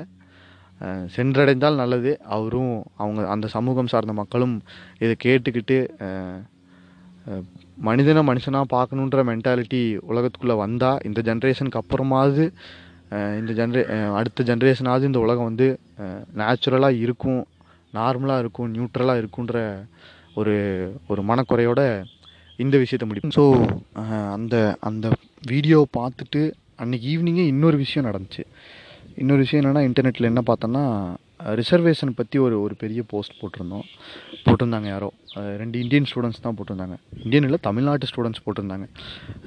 [1.14, 2.10] சென்றடைந்தால் நல்லது.
[2.36, 4.56] அவரும் அவங்க அந்த சமூகம் சார்ந்த மக்களும்
[5.04, 5.78] இதை கேட்டுக்கிட்டு
[7.88, 12.44] மனிதனை மனுஷனாக பார்க்கணுன்ற மென்டாலிட்டி உலகத்துக்குள்ளே வந்தால் இந்த ஜென்ரேஷனுக்கு அப்புறமாவது
[13.38, 13.82] இந்த ஜென்ரே
[14.18, 15.68] அடுத்த ஜென்ரேஷனாவது இந்த உலகம் வந்து
[16.40, 17.42] நேச்சுரலாக இருக்கும்
[17.92, 19.58] நார்மலாக இருக்கும் நியூட்ரலாக இருக்குன்ற
[20.34, 20.54] ஒரு
[21.08, 21.82] ஒரு மனக்குறையோட
[22.64, 23.44] இந்த விஷயத்த முடியும் ஸோ
[24.36, 24.56] அந்த
[24.90, 25.06] அந்த
[25.52, 26.42] வீடியோ பார்த்துட்டு
[26.82, 28.42] அன்னைக்கு ஈவினிங்கே இன்னொரு விஷயம் நடந்துச்சு.
[29.22, 30.82] இன்னொரு விஷயம் என்னென்னா இன்டர்நெட்டில் என்ன பார்த்தோன்னா
[31.60, 33.86] ரிசர்வேஷன் பற்றி ஒரு ஒரு பெரிய போஸ்ட் போட்டிருந்தோம்.
[34.44, 35.08] போட்டிருந்தாங்க யாரோ.
[35.62, 36.96] ரெண்டு இந்தியன் ஸ்டூடெண்ட்ஸ் தான் போட்டிருந்தாங்க.
[37.24, 38.86] இந்தியன் இல்லை தமிழ்நாட்டு ஸ்டூடெண்ட்ஸ் போட்டிருந்தாங்க.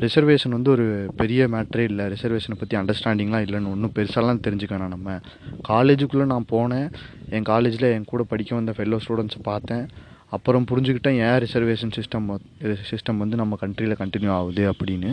[0.06, 0.86] ரிசர்வேஷன் வந்து ஒரு
[1.22, 2.06] பெரிய மேட்ரே இல்லை.
[2.14, 5.18] ரிசர்வேஷனை பற்றி அண்டர்ஸ்டாண்டிங்லாம் இல்லைன்னு ஒன்றும் பெருசாலாம் தெரிஞ்சுக்கணும் நம்ம.
[5.72, 6.88] காலேஜுக்குள்ளே நான் போனேன்.
[7.38, 9.86] என் காலேஜில் என் கூட படிக்க வந்த ஃபெல்லோ ஸ்டூடெண்ட்ஸை பார்த்தேன்.
[10.30, 12.28] அப்புறம் புரிஞ்சுக்கிட்டேன் ஏன் ரிசர்வேஷன் சிஸ்டம்
[12.92, 15.12] சிஸ்டம் வந்து நம்ம கண்ட்ரியில் கண்டினியூ ஆகுது அப்படின்னு.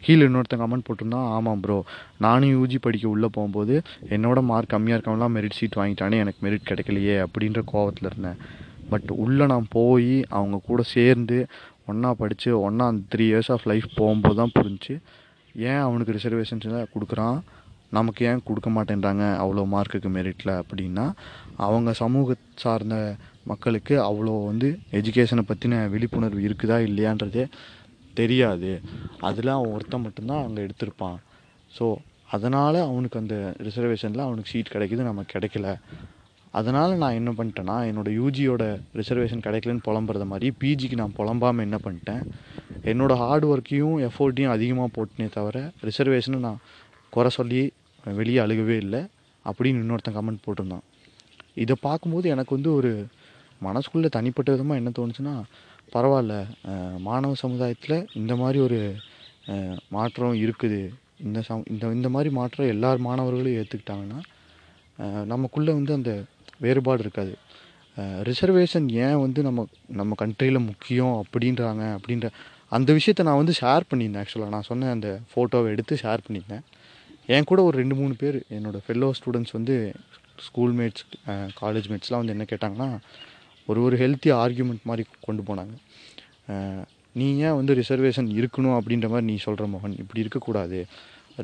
[0.00, 1.84] கீழே இன்னொருத்தன் கமெண்ட் போட்டிருந்தான் ஆமாம் ப்ரோ
[2.18, 7.16] நானும் யூஜி படிக்க உள்ளே போகும்போது என்னோட மார்க் கம்மியாக இருக்கவங்களாம் மெரிட் சீட் வாங்கிட்டானே எனக்கு மெரிட் கிடைக்கலையே
[7.24, 8.38] அப்படின்ற கோவத்தில் இருந்தேன்.
[8.90, 11.38] பட் உள்ளே நான் போய் அவங்க கூட சேர்ந்து
[11.86, 14.96] ஒன்றா படித்து ஒன்றா அந்த த்ரீ இயர்ஸ் ஆஃப் லைஃப் போகும்போது தான் புரிஞ்சுச்சு
[15.68, 17.38] ஏன் அவனுக்கு ரிசர்வேஷன்ஸ் கொடுக்குறான்?
[17.90, 21.04] நமக்கு ஏன் கொடுக்க மாட்டேன்றாங்க அவ்வளோ மார்க்குக்கு மெரிட்டில் அப்படின்னா
[21.66, 22.96] அவங்க சமூக சார்ந்த
[23.50, 27.44] மக்களுக்கு அவ்வளோ வந்து எஜுகேஷனை பற்றின விழிப்புணர்வு இருக்குதா இல்லையான்றதே
[28.20, 28.70] தெரியாது.
[29.28, 31.18] அதில் அவன் ஒருத்தன் மட்டும்தான் அங்கே எடுத்திருப்பான்.
[31.70, 31.86] ஸோ
[32.36, 33.36] அதனால் அவனுக்கு அந்த
[33.66, 35.68] ரிசர்வேஷனில் அவனுக்கு சீட் கிடைக்குது நமக்கு கிடைக்கல.
[36.58, 38.64] அதனால் நான் என்ன பண்ணிட்டேன்னா என்னோடய யூஜியோட
[39.00, 42.22] ரிசர்வேஷன் கிடைக்கலன்னு புலம்புறத மாதிரி பிஜிக்கு நான் புலம்பாமல் என்ன பண்ணிட்டேன்
[42.90, 46.60] என்னோடய ஹார்ட் ஒர்க்கையும் எஃபோர்ட்டையும் அதிகமாக போட்டனே தவிர ரிசர்வேஷனை நான்
[47.16, 47.62] குறை சொல்லி
[48.04, 49.02] வெளியே அழுகவே இல்லை.
[49.44, 50.84] அப்படின்னு இன்னொருத்தன் கமெண்ட் போட்டிருந்தான்.
[51.64, 52.90] இதை பார்க்கும்போது எனக்கு வந்து ஒரு
[53.66, 55.34] மனசுக்குள்ளே தனிப்பட்ட விதமாக என்ன தோணுச்சுன்னா
[55.94, 56.34] பரவாயில்ல
[57.08, 58.80] மாணவ சமுதாயத்தில் இந்த மாதிரி ஒரு
[59.96, 60.80] மாற்றம் இருக்குது.
[61.26, 64.18] இந்த சம் இந்த இந்த மாதிரி மாற்றம் எல்லார் மாணவர்களும் ஏற்றுக்கிட்டாங்கன்னா
[65.32, 66.12] நமக்குள்ளே வந்து அந்த
[66.64, 67.32] வேறுபாடு இருக்காது.
[68.28, 69.60] ரிசர்வேஷன் ஏன் வந்து நம்ம
[70.00, 72.28] நம்ம கண்ட்ரியில் முக்கியம் அப்படின்றாங்க அப்படின்ற
[72.76, 76.64] அந்த விஷயத்த நான் வந்து ஷேர் பண்ணியிருந்தேன் ஆக்சுவலாக நான் சொன்ன அந்த ஃபோட்டோவை எடுத்து ஷேர் பண்ணியிருந்தேன்.
[77.34, 79.74] என் கூட ஒரு ரெண்டு மூணு பேர் என்னோடய ஃபெல்லோ ஸ்டூடெண்ட்ஸ் வந்து
[80.46, 81.04] ஸ்கூல் மேட்ஸ்
[81.60, 82.88] காலேஜ் மேட்ஸ்லாம் வந்து என்ன கேட்டாங்கன்னா
[83.70, 85.74] ஒரு ஒரு ஹெல்த்தி ஆர்கியூமெண்ட் மாதிரி கொண்டு போனாங்க.
[87.18, 90.78] நீ ஏன் வந்து ரிசர்வேஷன் இருக்கணும் அப்படின்ற மாதிரி நீ சொல்கிற மோகன் இப்படி இருக்கக்கூடாது.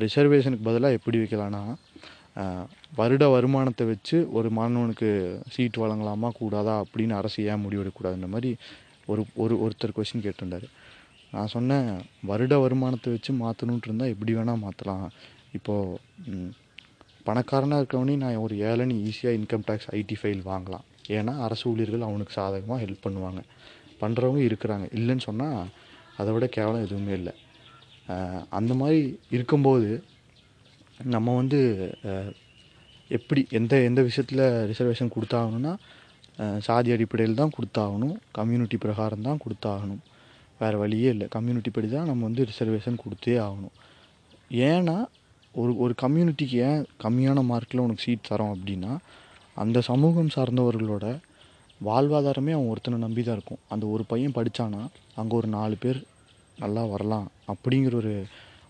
[0.03, 1.63] ரிசர்வேஷனுக்கு பதிலாக எப்படி வைக்கலான்னா
[2.99, 5.09] வருட வருமானத்தை வச்சு ஒரு மாணவனுக்கு
[5.53, 8.51] சீட் வழங்கலாமா கூடாதா அப்படின்னு அரசு ஏன் முடிவெடுக்கக்கூடாதுன்ற மாதிரி
[9.11, 10.65] ஒரு ஒரு ஒருத்தர் கொஸ்டின் கேட்டிருந்தார்.
[11.33, 11.87] நான் சொன்னேன்
[12.29, 15.05] வருட வருமானத்தை வச்சு மாற்றணுன்ட்டு இருந்தால் எப்படி வேணால் மாற்றலாம்
[15.57, 16.51] இப்போது
[17.27, 20.85] பணக்காரனாக இருக்கவனே நான் ஒரு ஏழைன்னு ஈஸியாக இன்கம் டேக்ஸ் ஐடி ஃபைல் வாங்கலாம்.
[21.17, 23.41] ஏன்னா அரசு ஊழியர்கள் அவனுக்கு சாதகமாக ஹெல்ப் பண்ணுவாங்க.
[24.01, 24.85] பண்ணுறவங்க இருக்கிறாங்க.
[24.97, 25.59] இல்லைன்னு சொன்னால்
[26.19, 27.33] அதை விட கேவலம் எதுவுமே இல்லை.
[28.57, 28.99] அந்த மாதிரி
[29.35, 29.89] இருக்கும்போது
[31.13, 31.59] நம்ம வந்து
[33.17, 35.73] எப்படி எந்த எந்த விஷயத்தில் ரிசர்வேஷன் கொடுத்தாகணும்னா
[36.67, 38.15] சாதி அடிப்படையில் தான் கொடுத்தாகணும்.
[38.37, 40.01] கம்யூனிட்டி பிரகாரம் தான் கொடுத்தாகணும்.
[40.61, 41.27] வேறு வழியே இல்லை.
[41.35, 43.75] கம்யூனிட்டி படி தான் நம்ம வந்து ரிசர்வேஷன் கொடுத்தே ஆகணும்.
[44.71, 44.97] ஏன்னா
[45.61, 48.93] ஒரு ஒரு கம்யூனிட்டிக்கு ஏன் கம்மியான மார்க்கில் உனக்கு சீட் தரோம் அப்படின்னா
[49.63, 51.05] அந்த சமூகம் சார்ந்தவர்களோட
[51.87, 53.61] வாழ்வாதாரமே அவன் ஒருத்தனை நம்பி தான் இருக்கும்.
[53.73, 54.81] அந்த ஒரு பையன் படித்தானா
[55.19, 55.99] அங்கே ஒரு நாலு பேர்
[56.63, 58.13] நல்லா வரலாம் அப்படிங்கிற ஒரு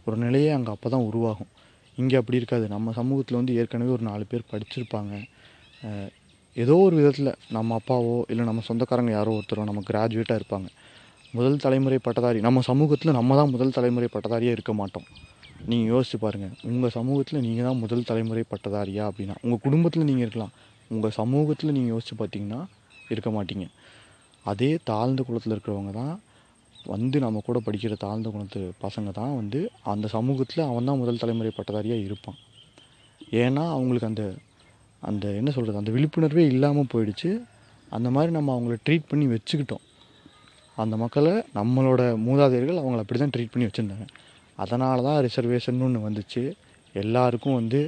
[0.08, 1.52] ஒரு நிலையே அங்கே அப்போ தான் உருவாகும்.
[1.98, 2.66] இங்கே அப்படி இருக்காது.
[2.76, 5.14] நம்ம சமூகத்தில் வந்து ஏற்கனவே ஒரு நாலு பேர் படிச்சிருப்பாங்க.
[6.64, 10.68] ஏதோ ஒரு விதத்தில் நம்ம அப்பாவோ இல்லை நம்ம சொந்தக்காரங்க யாரோ ஒருத்தரோ நம்ம கிராஜுவேட்டாக இருப்பாங்க.
[11.38, 15.08] முதல் தலைமுறை பட்டதாரி நம்ம சமூகத்தில் நம்ம தான் முதல் தலைமுறை பட்டதாரியாக இருக்க மாட்டோம்.
[15.72, 20.54] நீங்கள் யோசிச்சு பாருங்கள் உங்கள் சமூகத்தில் நீங்கள் தான் முதல் தலைமுறை பட்டதாரியா அப்படின்னா உங்கள் குடும்பத்தில் நீங்கள் இருக்கலாம்.
[20.94, 22.62] உங்கள் சமூகத்தில் நீங்கள் யோசித்து பார்த்தீங்கன்னா
[23.14, 23.66] இருக்க மாட்டீங்க.
[24.52, 26.16] அதே தாழ்ந்த குலத்தில் இருக்கிறவங்க தான்
[26.94, 29.60] வந்து நம்ம கூட படிக்கிற தாழ்ந்த குணத்து பசங்க தான் வந்து
[29.92, 32.38] அந்த சமூகத்தில் அவன் தான் முதல் தலைமுறை பட்டதாரியாக இருப்பான்.
[33.44, 34.26] ஏன்னா அவங்களுக்கு அந்த
[35.10, 37.32] அந்த என்ன சொல்கிறது அந்த விழிப்புணர்வே இல்லாமல் போயிடுச்சு.
[37.96, 39.84] அந்த மாதிரி நம்ம அவங்கள ட்ரீட் பண்ணி வச்சுக்கிட்டோம்.
[40.84, 44.06] அந்த மக்களை நம்மளோட மூதாதையர்கள் அவங்கள அப்படி தான் ட்ரீட் பண்ணி வச்சுருந்தாங்க.
[44.64, 46.44] அதனால தான் ரிசர்வேஷன் ஒன்று வந்துச்சு.
[47.02, 47.82] எல்லாருக்கும் வந்து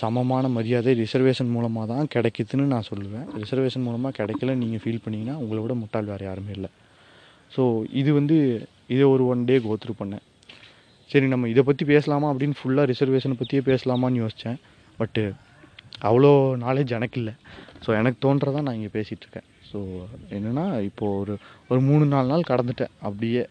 [0.00, 3.26] சமமான மரியாதை ரிசர்வேஷன் மூலமாக தான் கிடைக்குதுன்னு நான் சொல்லுவேன்.
[3.42, 6.70] ரிசர்வேஷன் மூலமாக கிடைக்கல நீங்கள் ஃபீல் பண்ணிங்கன்னா உங்களை விட முட்டாள் வேறு யாருமே இல்லை.
[7.54, 7.62] ஸோ
[8.00, 8.36] இது வந்து
[8.94, 10.24] இதை ஒரு ஒன் டே கோத்ரூ பண்ணேன்.
[11.10, 14.58] சரி நம்ம இதை பற்றி பேசலாமா அப்படின்னு ஃபுல்லாக ரிசர்வேஷனை பற்றியே பேசலாமான்னு யோசித்தேன்
[14.98, 15.24] பட்டு
[16.08, 16.32] அவ்வளோ
[16.64, 17.34] நாலேஜ் எனக்கு இல்லை.
[17.84, 19.78] ஸோ எனக்கு தோன்றதான் நான் இங்கே பேசிகிட்ருக்கேன் ஸோ
[20.36, 21.34] என்னென்னா இப்போது ஒரு
[21.70, 22.92] ஒரு மூணு நாலு நாள் கடந்துட்டேன்.
[23.06, 23.42] அப்படியே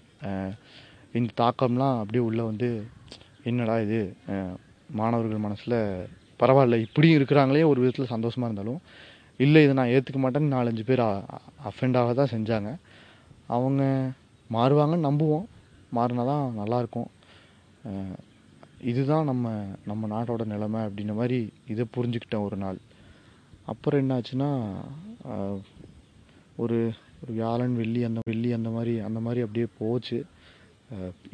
[1.19, 2.69] இந்த தாக்கம்லாம் அப்படியே உள்ளே வந்து
[3.49, 3.99] என்னடா இது
[4.99, 5.77] மாணவர்கள் மனசில்
[6.41, 8.79] பரவாயில்ல இப்படியும் இருக்கிறாங்களே ஒரு விதத்தில் சந்தோஷமாக இருந்தாலும்.
[9.45, 11.03] இல்லை இதை நான் ஏற்றுக்க மாட்டேன்னு நாலஞ்சு பேர்
[11.69, 12.69] அஃபெண்டாக தான் செஞ்சாங்க.
[13.55, 13.83] அவங்க
[14.49, 15.45] மாறுவாங்கன்னு நம்புவோம்.
[15.97, 17.09] மாறினா தான் நல்லாயிருக்கும்
[18.91, 19.51] இதுதான் நம்ம
[19.89, 21.37] நம்ம நாட்டோட நிலைமை அப்படின்ற மாதிரி
[21.73, 22.79] இதை புரிஞ்சுக்கிட்டேன் ஒரு நாள்.
[23.71, 24.49] அப்புறம் என்னாச்சுன்னா
[26.63, 26.77] ஒரு
[27.21, 30.17] ஒரு வியாழன் வெள்ளி அந்த வெள்ளி அந்த மாதிரி அந்த மாதிரி அப்படியே போச்சு.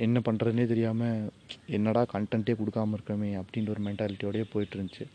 [0.06, 1.32] என்ன பண்ணுறதுனே தெரியாமல்
[1.78, 5.06] என்னடா கண்டென்ட்டே கொடுக்காம இருக்கமே அப்படின்ற ஒரு மென்டாலிட்டியோடயே போயிட்டு இருந்துச்சு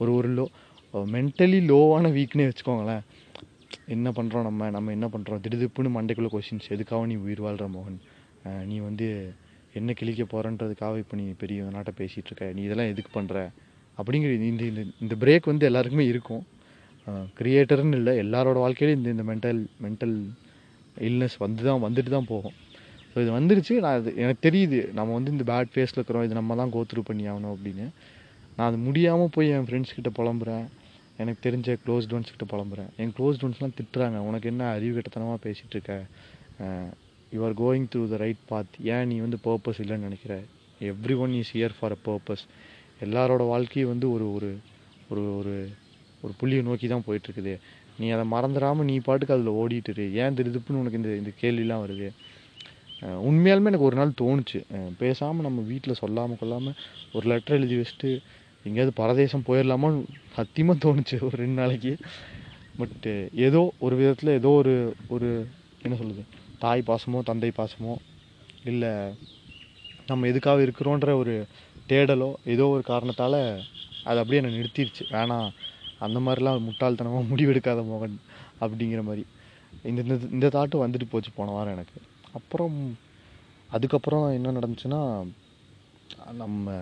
[0.00, 0.46] ஒரு ஒரு லோ
[1.14, 3.02] மென்டலி லோவான வீக்னே வச்சுக்கோங்களேன்.
[3.94, 4.68] என்ன பண்ணுறோம் நம்ம?
[4.76, 7.98] நம்ம என்ன பண்ணுறோம் திடுதிப்புன்னு மண்டைக்குள்ளே கொஷின்ஸ் எதுக்காக நீ உயிர் வாழ்கிற மோகன்?
[8.70, 9.06] நீ வந்து
[9.78, 12.46] என்ன கிழிக்க போகிறன்றதுக்காக இப்போ நீ பெரிய நாட்டை பேசிகிட்டு இருக்க?
[12.58, 13.38] நீ இதெல்லாம் எதுக்கு பண்ணுற
[14.00, 16.44] அப்படிங்கிற இந்த இந்த இந்த பிரேக் வந்து எல்லாருக்குமே இருக்கும்.
[17.38, 20.16] க்ரியேட்டர்னு இல்லை எல்லாரோட வாழ்க்கையிலும் இந்த இந்த மென்டல் மென்டல்
[21.08, 22.56] இல்னஸ் வந்து தான் வந்துட்டு தான் போகும்.
[23.16, 23.74] ஸோ இது வந்துருச்சு.
[23.84, 24.78] நான் அது எனக்கு தெரியுது.
[24.96, 26.24] நம்ம வந்து இந்த பேட் ஃபேஸில் இருக்கிறோம்.
[26.26, 27.86] இது நம்ம தான் கோத்ரூ பண்ணி ஆகணும் அப்படின்னு.
[28.56, 30.66] நான் அது முடியாமல் போய் என் ஃப்ரெண்ட்ஸ் கிட்ட புலம்புறேன்.
[31.22, 32.90] எனக்கு தெரிஞ்ச க்ளோஸ் ஒன்ஸ் கிட்ட புலம்புறேன்.
[33.02, 34.18] என் க்ளோஸ் ஒன்ஸ்லாம் திட்டுறாங்க.
[34.28, 35.94] உனக்கு என்ன அறிவு கட்டத்தனமாக பேசிகிட்டு இருக்க?
[37.36, 40.34] You are going through the right path ஏன் நீ வந்து பர்பஸ் இல்லைன்னு நினைக்கிற?
[41.24, 42.44] Everyone is here for a purpose
[43.06, 44.50] எல்லாரோட வாழ்க்கையும் வந்து ஒரு ஒரு
[45.12, 45.54] ஒரு ஒரு
[46.24, 47.54] ஒரு புள்ளியை நோக்கி தான் போயிட்டுருக்குது
[48.00, 52.08] நீ அதை மறந்துடாமல் நீ பாட்டுக்கு அதில் ஓடிட்டுரு ஏன் திருதுப்புன்னு உனக்கு இந்த இந்த கேள்விலாம் வருது?
[53.28, 54.60] உண்மையாலுமே எனக்கு ஒரு நாள் தோணுச்சு.
[55.02, 56.76] பேசாமல் நம்ம வீட்டில் சொல்லாமல் கொள்ளாமல்
[57.16, 58.10] ஒரு லெட்டர் எழுதி வச்சுட்டு
[58.64, 60.00] எங்கேயாவது பரதேசம் போயிடலாமான்னு
[60.36, 61.92] சத்தியமாக தோணுச்சு ஒரு ரெண்டு நாளைக்கு.
[62.80, 63.12] பட்டு
[63.46, 64.74] ஏதோ ஒரு விதத்தில் ஏதோ ஒரு
[65.14, 65.28] ஒரு
[65.84, 66.24] என்ன சொல்லுது
[66.64, 67.94] தாய் பாசமோ தந்தை பாசமோ
[68.70, 68.90] இல்லை
[70.10, 71.34] நம்ம எதுக்காக இருக்கிறோன்ற ஒரு
[71.90, 73.40] தேடலோ ஏதோ ஒரு காரணத்தால்
[74.08, 75.48] அது அப்படியே என்னை நிறுத்திடுச்சு வேணாம்
[76.06, 78.18] அந்த மாதிரிலாம் முட்டாள்தனமாக முடிவெடுக்காத மோகன்
[78.64, 79.24] அப்படிங்கிற மாதிரி.
[79.90, 81.98] இந்த இந்த இந்த தாட்டு வந்துட்டு போச்சு போன வாரம் எனக்கு.
[82.38, 82.78] அப்புறம்
[83.76, 85.02] அதுக்கப்புறம் என்ன நடந்துச்சுன்னா
[86.42, 86.76] நம்ம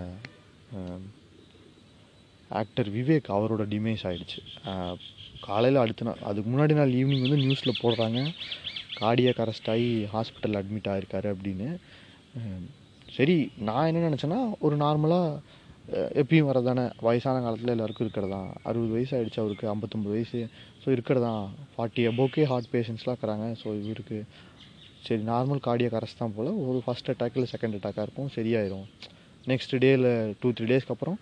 [2.51, 4.41] ஆக்டர் விவேக் அவரோட டிமேஸ் ஆகிடுச்சு
[5.47, 8.19] காலையில் அடுத்த நாள் அதுக்கு முன்னாடி நாள் ஈவினிங் வந்து நியூஸில் போடுறாங்க.
[8.99, 11.67] கார்டியாக அரெஸ்ட் ஆகி ஹாஸ்பிட்டல் அட்மிட் ஆகிருக்காரு அப்படின்னு.
[13.17, 13.35] சரி
[13.67, 15.41] நான் என்ன நினச்சேன்னா ஒரு நார்மலாக
[16.21, 18.39] எப்பயும் வரதானே வயசான காலத்தில் எல்லாருக்கும் இருக்கிறதா?
[18.67, 20.39] அறுபது வயசு ஆகிடுச்சு அவருக்கு ஐம்பத்தொம்பது வயசு.
[20.83, 21.33] ஸோ இருக்கிறதா?
[21.73, 23.47] ஃபார்ட்டி அபோக்கே ஹார்ட் பேஷண்ட்ஸ்லாம் இருக்கிறாங்க.
[23.61, 24.17] ஸோ இவருக்கு
[25.07, 28.85] சரி நார்மல் கார்டியாக அரெஸ்ட் தான் போல் ஒரு ஃபஸ்ட் அட்டாக் இல்லை செகண்ட் அட்டாக்காக இருக்கும் சரியாயிரும்.
[29.51, 30.07] நெக்ஸ்ட் டேயில்
[30.41, 31.17] டூ த்ரீ டேஸ்க்கு அப்புறம்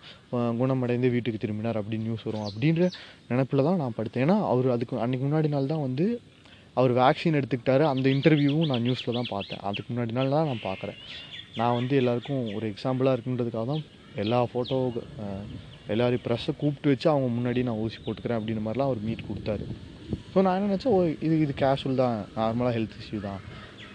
[0.60, 2.46] குணமடைந்து வீட்டுக்கு திரும்பினார் அப்படின்னு நியூஸ் வரும்.
[2.48, 2.86] அப்படின்ற
[3.30, 4.24] நினப்பில் தான் நான் படுத்தேன்.
[4.26, 6.06] ஏன்னா அவர் அதுக்கு அன்றைக்கி முன்னாடி நாள் தான் வந்து
[6.80, 7.84] அவர் வேக்சின் எடுத்துக்கிட்டாரு.
[7.92, 9.60] அந்த இன்டர்வியூவும் நான் நியூஸில் தான் பார்த்தேன்.
[9.70, 10.98] அதுக்கு முன்னாடி நாள் தான் நான் பார்க்குறேன்.
[11.60, 13.82] நான் வந்து எல்லாருக்கும் ஒரு எக்ஸாம்பிளாக இருக்குன்றதுக்காக தான்
[14.22, 14.78] எல்லா ஃபோட்டோ
[15.92, 19.64] எல்லோரும் ப்ரெஸ்ஸை கூப்பிட்டு வச்சு அவங்க முன்னாடி நான் ஊசி போட்டுக்கிறேன் அப்படின்ற மாதிரிலாம் அவர் மீட் கொடுத்தாரு.
[20.32, 22.16] ஸோ நான் என்ன நினச்சேன் ஓ இது இது கேஷுவல் தான்.
[22.38, 23.42] நார்மலாக ஹெல்த் இஷ்யூ தான்.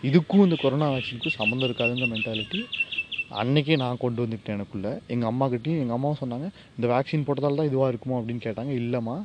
[0.07, 2.59] இதுக்கும் இந்த கொரோனா வேக்சினுக்கும் சம்மந்தம் இருக்காதுங்க மென்டாலிட்டி
[3.41, 4.91] அன்னைக்கே நான் கொண்டு வந்துக்கிட்டேன் எனக்குள்ளே.
[5.13, 8.17] எங்கள் அம்மாக்கிட்டேயும் எங்கள் அம்மாவும் சொன்னாங்க இந்த வேக்சின் போட்டதால் தான் இதுவாக இருக்குமோ?
[8.19, 8.71] அப்படின்னு கேட்டாங்க.
[8.81, 9.15] இல்லைம்மா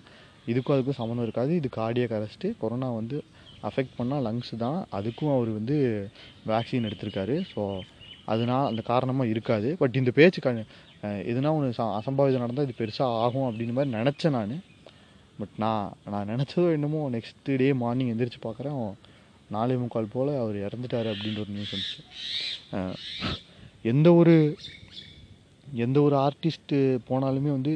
[0.53, 1.53] இதுக்கும் அதுக்கும் சம்மந்தம் இருக்காது.
[1.61, 3.19] இது கார்டியாக அரெஸ்ட்டு கொரோனா வந்து
[3.69, 4.81] அஃபெக்ட் பண்ணால் லங்ஸ் தான்.
[4.99, 5.77] அதுக்கும் அவர் வந்து
[6.53, 7.37] வேக்சின் எடுத்திருக்காரு.
[7.53, 7.63] ஸோ
[8.33, 9.71] அதனால் அந்த காரணமாக இருக்காது.
[9.81, 10.51] பட் இந்த பேச்சு க
[11.31, 14.55] எதுனா ஒன்று ச அசம்பாவிதம் நடந்தால் இது பெருசாக ஆகும் அப்படின்னு மாதிரி நினச்சேன் நான்.
[15.41, 18.79] பட் நான் நான் நினச்சதோ என்னமோ நெக்ஸ்ட் டே மார்னிங் எந்திரிச்சு பார்க்குறேன்
[19.57, 22.01] நாலே முக்கால் போல் அவர் இறந்துட்டாரு அப்படின்ற ஒரு நியூஸ் வந்துச்சு.
[23.93, 24.35] எந்த ஒரு
[25.85, 27.73] எந்த ஒரு ஆர்டிஸ்ட்டு போனாலுமே வந்து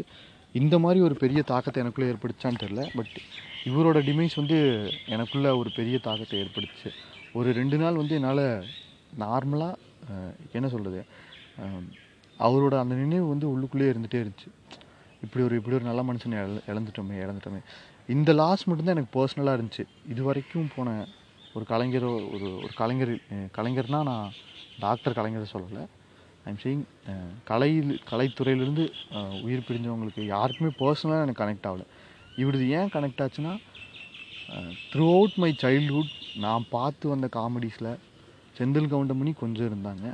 [0.61, 3.15] இந்த மாதிரி ஒரு பெரிய தாக்கத்தை எனக்குள்ளே ஏற்படுத்தான்னு தெரில பட்
[3.69, 4.59] இவரோட டிமைஸ் வந்து
[5.15, 6.91] எனக்குள்ளே ஒரு பெரிய தாக்கத்தை ஏற்படுத்துச்சு.
[7.39, 8.45] ஒரு ரெண்டு நாள் வந்து என்னால்
[9.25, 9.75] நார்மலாக
[10.57, 11.01] என்ன சொல்கிறது
[12.47, 14.51] அவரோட அந்த நினைவு வந்து உள்ளுக்குள்ளேயே இருந்துகிட்டே இருந்துச்சு.
[15.25, 17.61] இப்படி ஒரு இப்படி ஒரு நல்ல மனுஷன் இழ இழந்துட்டோமே இழந்துட்டோமே.
[18.15, 19.85] இந்த லாஸ் மட்டும்தான் எனக்கு பர்சனலாக இருந்துச்சு.
[20.13, 20.89] இது வரைக்கும் போன
[21.59, 23.13] ஒரு கலைஞரோ ஒரு ஒரு கலைஞர்
[23.57, 24.35] கலைஞர்னால் நான்
[24.85, 25.85] டாக்டர் கலைஞரை சொல்லலை.
[26.49, 26.85] ஐம் சேயிங்
[27.51, 28.85] கலையில் கலைத்துறையிலேருந்து
[29.47, 31.87] உயிர் பிரிஞ்சவங்களுக்கு யாருக்குமே பர்சனலாக எனக்கு கனெக்ட் ஆகலை.
[32.43, 33.55] இவரது ஏன் கனெக்ட் ஆச்சுன்னா
[34.91, 36.13] த்ரூ அவுட் மை சைல்ட்ஹுட்
[36.45, 37.91] நான் பார்த்து வந்த காமெடிஸில்
[38.59, 40.07] செந்தில் கவுண்டமணி கொஞ்சம் இருந்தாங்க.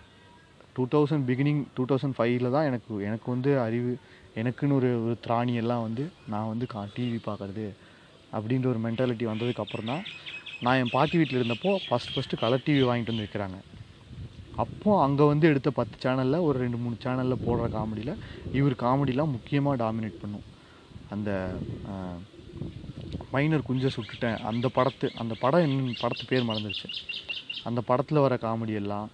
[0.77, 3.93] Two thousand beginning two thousand ஃபைவ்ல தான் எனக்கு எனக்கு வந்து அறிவு
[4.41, 7.67] எனக்குன்னு ஒரு ஒரு திராணியெல்லாம் வந்து நான் வந்து கா டிவி பார்க்குறது
[8.37, 10.05] அப்படின்ற ஒரு மென்டாலிட்டி வந்ததுக்கப்புறம் தான்
[10.63, 13.59] நான் என் பாட்டி வீட்டில் இருந்தப்போ ஃபஸ்ட் ஃபஸ்ட்டு கலர் டிவி வாங்கிட்டு வந்து வைக்கிறாங்க
[14.55, 18.13] அப்போ அங்கே வந்து எடுத்த பத்து சேனலில் ஒரு ரெண்டு மூணு சேனலில் போடுற காமெடியில்
[18.53, 20.45] இவர் காமெடிலாம் முக்கியமாக டாமினேட் பண்ணும்.
[21.09, 21.31] அந்த
[23.33, 26.89] மைனர் குஞ்சை சுட்டுட்டேன் அந்த படத்து அந்த படம் என்ன படத்து பேர் மறந்துடுச்சு
[27.67, 29.09] அந்த படத்தில் வர காமெடி எல்லாம்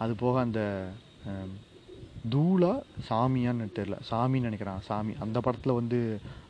[0.00, 0.60] அது போக அந்த
[2.24, 2.72] தூளா
[3.08, 5.12] சாமியான்னு தெரில சாமின்னு நினைக்கிறான் சாமி.
[5.24, 5.98] அந்த படத்தில் வந்து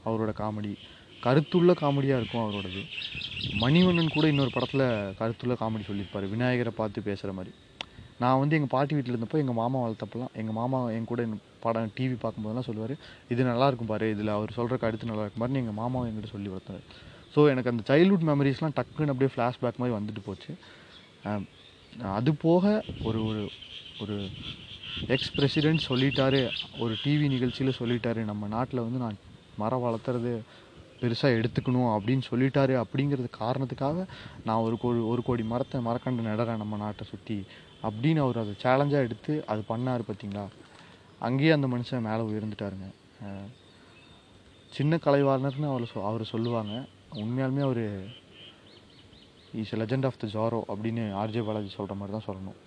[0.09, 0.73] அவரோட காமெடி
[1.25, 2.83] கருத்துள்ள காமெடியாக இருக்கும் அவரோடது.
[3.63, 4.87] மணிவண்ணன் கூட இன்னொரு படத்தில்
[5.21, 6.27] கருத்துள்ள காமெடி சொல்லியிருப்பார்.
[6.35, 7.53] விநாயகரை பார்த்து பேசுகிற மாதிரி.
[8.23, 11.95] நான் வந்து எங்கள் பாட்டி வீட்டில் இருந்தப்போ எங்கள் மாமா வளர்த்தப்பெல்லாம் எங்கள் மாமா என் கூட இந்த படம்
[11.97, 12.95] டிவி பார்க்கும்போதெல்லாம் சொல்லுவார்
[13.33, 16.51] இது நல்லா இருக்கும் பாரு இதில் அவர் சொல்கிற கருத்து நல்லா இருக்கும் பாருன்னு எங்கள் மாமாவும் என்கிட்ட சொல்லி
[16.53, 16.83] வளர்த்தாரு.
[17.35, 20.53] ஸோ எனக்கு அந்த சைல்ட்ஹுட் மெமரிஸ்லாம் டக்குன்னு அப்படியே ஃப்ளாஷ்பேக் மாதிரி வந்துட்டு போச்சு.
[22.19, 22.75] அது போக
[23.09, 23.43] ஒரு ஒரு
[24.03, 24.17] ஒரு
[25.15, 26.43] எக்ஸ் பிரசிடென்ட் சொல்லிட்டாரு
[26.85, 28.21] ஒரு டிவி நிகழ்ச்சியில் சொல்லிட்டாரு.
[28.31, 29.19] நம்ம நாட்டில் வந்து நான்
[29.63, 30.33] மரம் வளர்த்துறது
[31.01, 34.07] பெருசாக எடுத்துக்கணும் அப்படின்னு சொல்லிட்டாரு அப்படிங்கிறது காரணத்துக்காக
[34.47, 37.39] நான் ஒரு கோடி ஒரு கோடி மரத்தை மரக்கண்டு நடுறேன் நம்ம நாட்டை சுற்றி
[37.89, 40.45] அப்படின்னு அவர் அதை சேலஞ்சாக எடுத்து அது பண்ணார் பார்த்தீங்களா
[41.27, 42.87] அங்கேயே அந்த மனுஷன் மேலே உயர்ந்துட்டாருங்க.
[44.77, 46.75] சின்ன கலைவாணர்னு அவர் சொ அவர் சொல்லுவாங்க.
[47.23, 47.83] உண்மையாலுமே அவர்
[49.61, 52.59] is legend of the zero அப்படின்னு ஆர்ஜே பாலாஜி சொல்கிற மாதிரி தான் சொல்லணும்.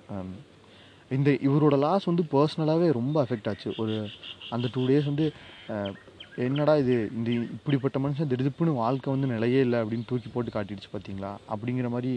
[1.17, 3.69] இந்த இவரோட லாஸ் வந்து பர்சனலாகவே ரொம்ப அஃபெக்ட் ஆச்சு.
[3.81, 3.95] ஒரு
[4.55, 5.27] அந்த டூ டேஸ் வந்து
[6.45, 6.95] என்னடா இது?
[7.17, 11.32] இந்த இப்படிப்பட்ட மனுஷன் திடுப்புன்னு வாழ்க்கை வந்து நிலையே இல்லை அப்படின்னு தூக்கி போட்டு காட்டிடுச்சு பார்த்தீங்களா?
[11.54, 12.12] அப்படிங்கிற மாதிரி.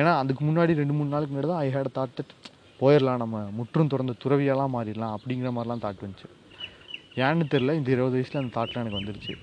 [0.00, 2.32] ஏன்னா அதுக்கு முன்னாடி ரெண்டு மூணு நாளுக்கு முன்னாடி தான் ஐ ஹேட் தாட் தட்
[2.80, 6.28] போயிடலாம் நம்ம முற்றும் திறந்த துறவியெல்லாம் மாறிடலாம் அப்படிங்கிற மாதிரிலாம் தாட் வந்துச்சு.
[7.26, 9.34] ஏன்னு தெரில இந்த இருபது வயசில் அந்த தாட்லாம் எனக்கு வந்துருச்சு.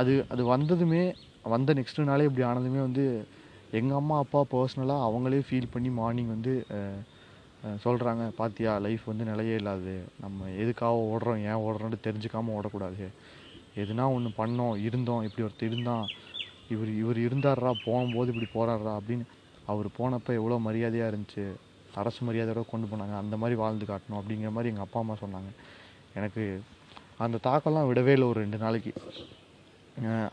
[0.00, 1.02] அது அது வந்ததுமே
[1.54, 3.04] வந்த நெக்ஸ்ட் நாளே இப்படி ஆனதுமே வந்து
[3.78, 6.52] எங்கள் அம்மா அப்பா பர்சனலாக அவங்களே ஃபீல் பண்ணி மார்னிங் வந்து
[7.84, 9.94] சொல்கிறாங்க பாத்தியா லைஃப் வந்து நிலையே இல்லாது
[10.24, 13.06] நம்ம எதுக்காக ஓடுறோம் ஏன் ஓடுறோம்னு தெரிஞ்சுக்காமல் ஓடக்கூடாது.
[13.82, 16.06] எதுனா ஒன்று பண்ணோம் இருந்தோம் இப்படி ஒருத்தர் இருந்தான்.
[16.74, 19.26] இவர் இவர் இருந்தார்ரா போகும்போது இப்படி போகிறாரா அப்படின்னு
[19.72, 21.44] அவர் போனப்போ எவ்வளோ மரியாதையாக இருந்துச்சு.
[22.00, 23.14] அரசு மரியாதையோட கொண்டு போனாங்க.
[23.22, 25.50] அந்த மாதிரி வாழ்ந்து காட்டணும் அப்படிங்கிற மாதிரி எங்கள் அப்பா அம்மா சொன்னாங்க.
[26.18, 26.44] எனக்கு
[27.24, 28.92] அந்த தாக்கம்லாம் விடவே இல்லை ஒரு ரெண்டு நாளைக்கு.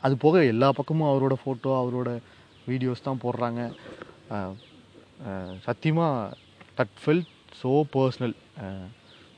[0.05, 2.09] அது போக எல்லா பக்கமும் அவரோட ஃபோட்டோ அவரோட
[2.69, 3.61] வீடியோஸ் தான் போடுறாங்க.
[5.67, 6.43] சத்தியமாக
[6.79, 8.35] that felt so personal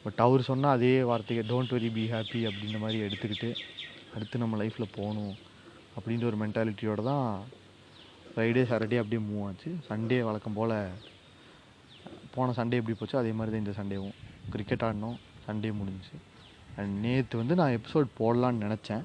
[0.03, 3.49] but அவர் சொன்ன அதே வார்த்தையை டோன்ட் வெரி பி ஹாப்பி அப்படின்ற மாதிரி எடுத்துக்கிட்டு
[4.15, 5.35] அடுத்து நம்ம லைஃப்பில் போகணும்
[5.97, 7.27] அப்படின்ற ஒரு மென்டாலிட்டியோடு தான்
[8.31, 9.69] ஃப்ரைடே சாட்டர்டே அப்படியே மூவ் ஆச்சு.
[9.89, 10.75] சண்டே வழக்கம் போல்
[12.35, 14.15] போன சண்டே எப்படி போச்சோ அதே மாதிரி தான் இந்த சண்டேவும்
[14.53, 16.17] கிரிக்கெட் ஆடினோம் சண்டே முடிஞ்சிச்சு.
[16.79, 19.03] அண்ட் நேற்று வந்து நான் எபிசோட் போடலான்னு நினச்சேன்.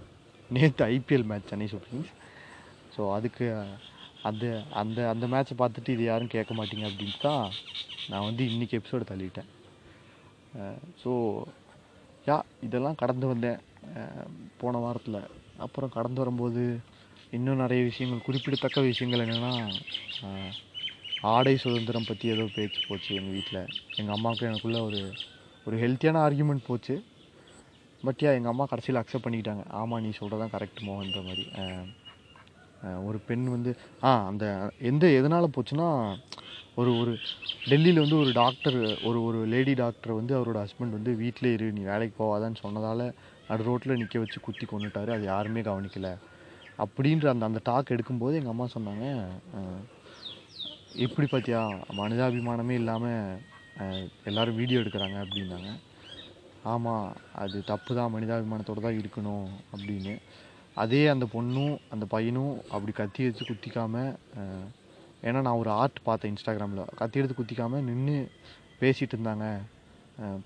[0.57, 2.13] நேற்று IPL match Chennai Super Kings
[2.95, 3.47] so அதுக்கு
[4.29, 4.45] அந்த
[4.81, 7.47] அந்த அந்த மேட்ச்சை பார்த்துட்டு இது யாரும் கேட்க மாட்டீங்க அப்படின்ட்டு தான்
[8.11, 9.51] நான் வந்து இன்றைக்கி எபிசோடு தள்ளிட்டேன்.
[11.03, 11.11] ஸோ
[12.29, 12.37] யா
[12.67, 13.61] இதெல்லாம் கடந்து வந்தேன்.
[14.61, 15.21] போன வாரத்தில்.
[15.65, 16.63] அப்புறம் கடந்து வரும்போது
[17.37, 19.53] இன்னும் நிறைய விஷயங்கள் குறிப்பிடத்தக்க விஷயங்கள் என்னென்னா
[21.33, 23.61] ஆடை சுதந்திரம் பற்றி ஏதோ பேச்சு போச்சு எங்கள் வீட்டில்
[23.99, 25.01] எங்கள் அம்மாவுக்கு எனக்குள்ளே ஒரு
[25.67, 26.95] ஒரு ஹெல்த்தியான ஆர்கியூமெண்ட் போச்சு.
[28.07, 31.45] பட் யா எங்கள் அம்மா கடைசியில் அக்செப்ட் பண்ணிக்கிட்டாங்க ஆமாம் நீ சொல்கிறதான் கரெக்ட் மோகன்ற மாதிரி.
[33.09, 33.73] ஒரு பெண் வந்து
[34.05, 34.47] ஆ அந்த
[34.91, 35.89] எந்த எதனால் போச்சுன்னா
[36.81, 37.13] ஒரு ஒரு
[37.71, 38.77] டெல்லியில் வந்து ஒரு டாக்டர்
[39.09, 43.05] ஒரு ஒரு லேடி டாக்டர் வந்து அவரோட ஹஸ்பண்ட் வந்து வீட்டிலே இரு நீ வேலைக்கு போவாதான்னு சொன்னதால்
[43.49, 46.13] நடு ரோட்டில் நிற்க வச்சு குத்தி கொண்டுட்டாரு அது யாருமே கவனிக்கலை.
[46.85, 49.05] அப்படின்ற அந்த அந்த டாக் எடுக்கும்போது எங்கள் அம்மா சொன்னாங்க
[51.07, 51.61] எப்படி பார்த்தியா
[52.01, 53.39] மனிதாபிமானமே இல்லாமல்
[54.31, 55.71] எல்லாரும் வீடியோ எடுக்கிறாங்க அப்படின்னாங்க.
[56.73, 57.07] ஆமாம்
[57.43, 60.15] அது தப்பு தான் மனிதாபிமானத்தோடு தான் இருக்கணும் அப்படின்னு.
[60.83, 64.15] அதே அந்த பொண்ணும் அந்த பையனும் அப்படி கத்தி வச்சு குத்திக்காமல்
[65.29, 68.17] ஏன்னா நான் ஒரு ஆர்ட் பார்த்தேன் இன்ஸ்டாகிராமில் கத்தி எடுத்து குத்திக்காமல் நின்று
[68.81, 69.47] பேசிகிட்டு இருந்தாங்க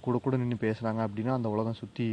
[0.05, 2.09] கூட கூட நின்று பேசுகிறாங்க அப்படின்னா அந்த உலகம் சுற்றி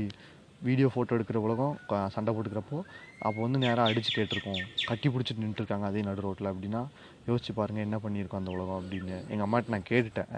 [0.68, 1.74] வீடியோ ஃபோட்டோ எடுக்கிற உலகம்
[2.16, 2.78] சண்டை போட்டுக்கிறப்போ
[3.26, 4.62] அப்போ வந்து நேராக அடிச்சு கேட்டிருக்கோம்.
[4.90, 6.82] கட்டி பிடிச்சிட்டு நின்றுருக்காங்க அதே நடு ரோட்டில் அப்படின்னா
[7.30, 9.18] யோசிச்சு பாருங்கள் என்ன பண்ணியிருக்கோம் அந்த உலகம் அப்படின்னு.
[9.32, 10.32] எங்கள் அம்மாட்ட நான் கேட்டுட்டேன்.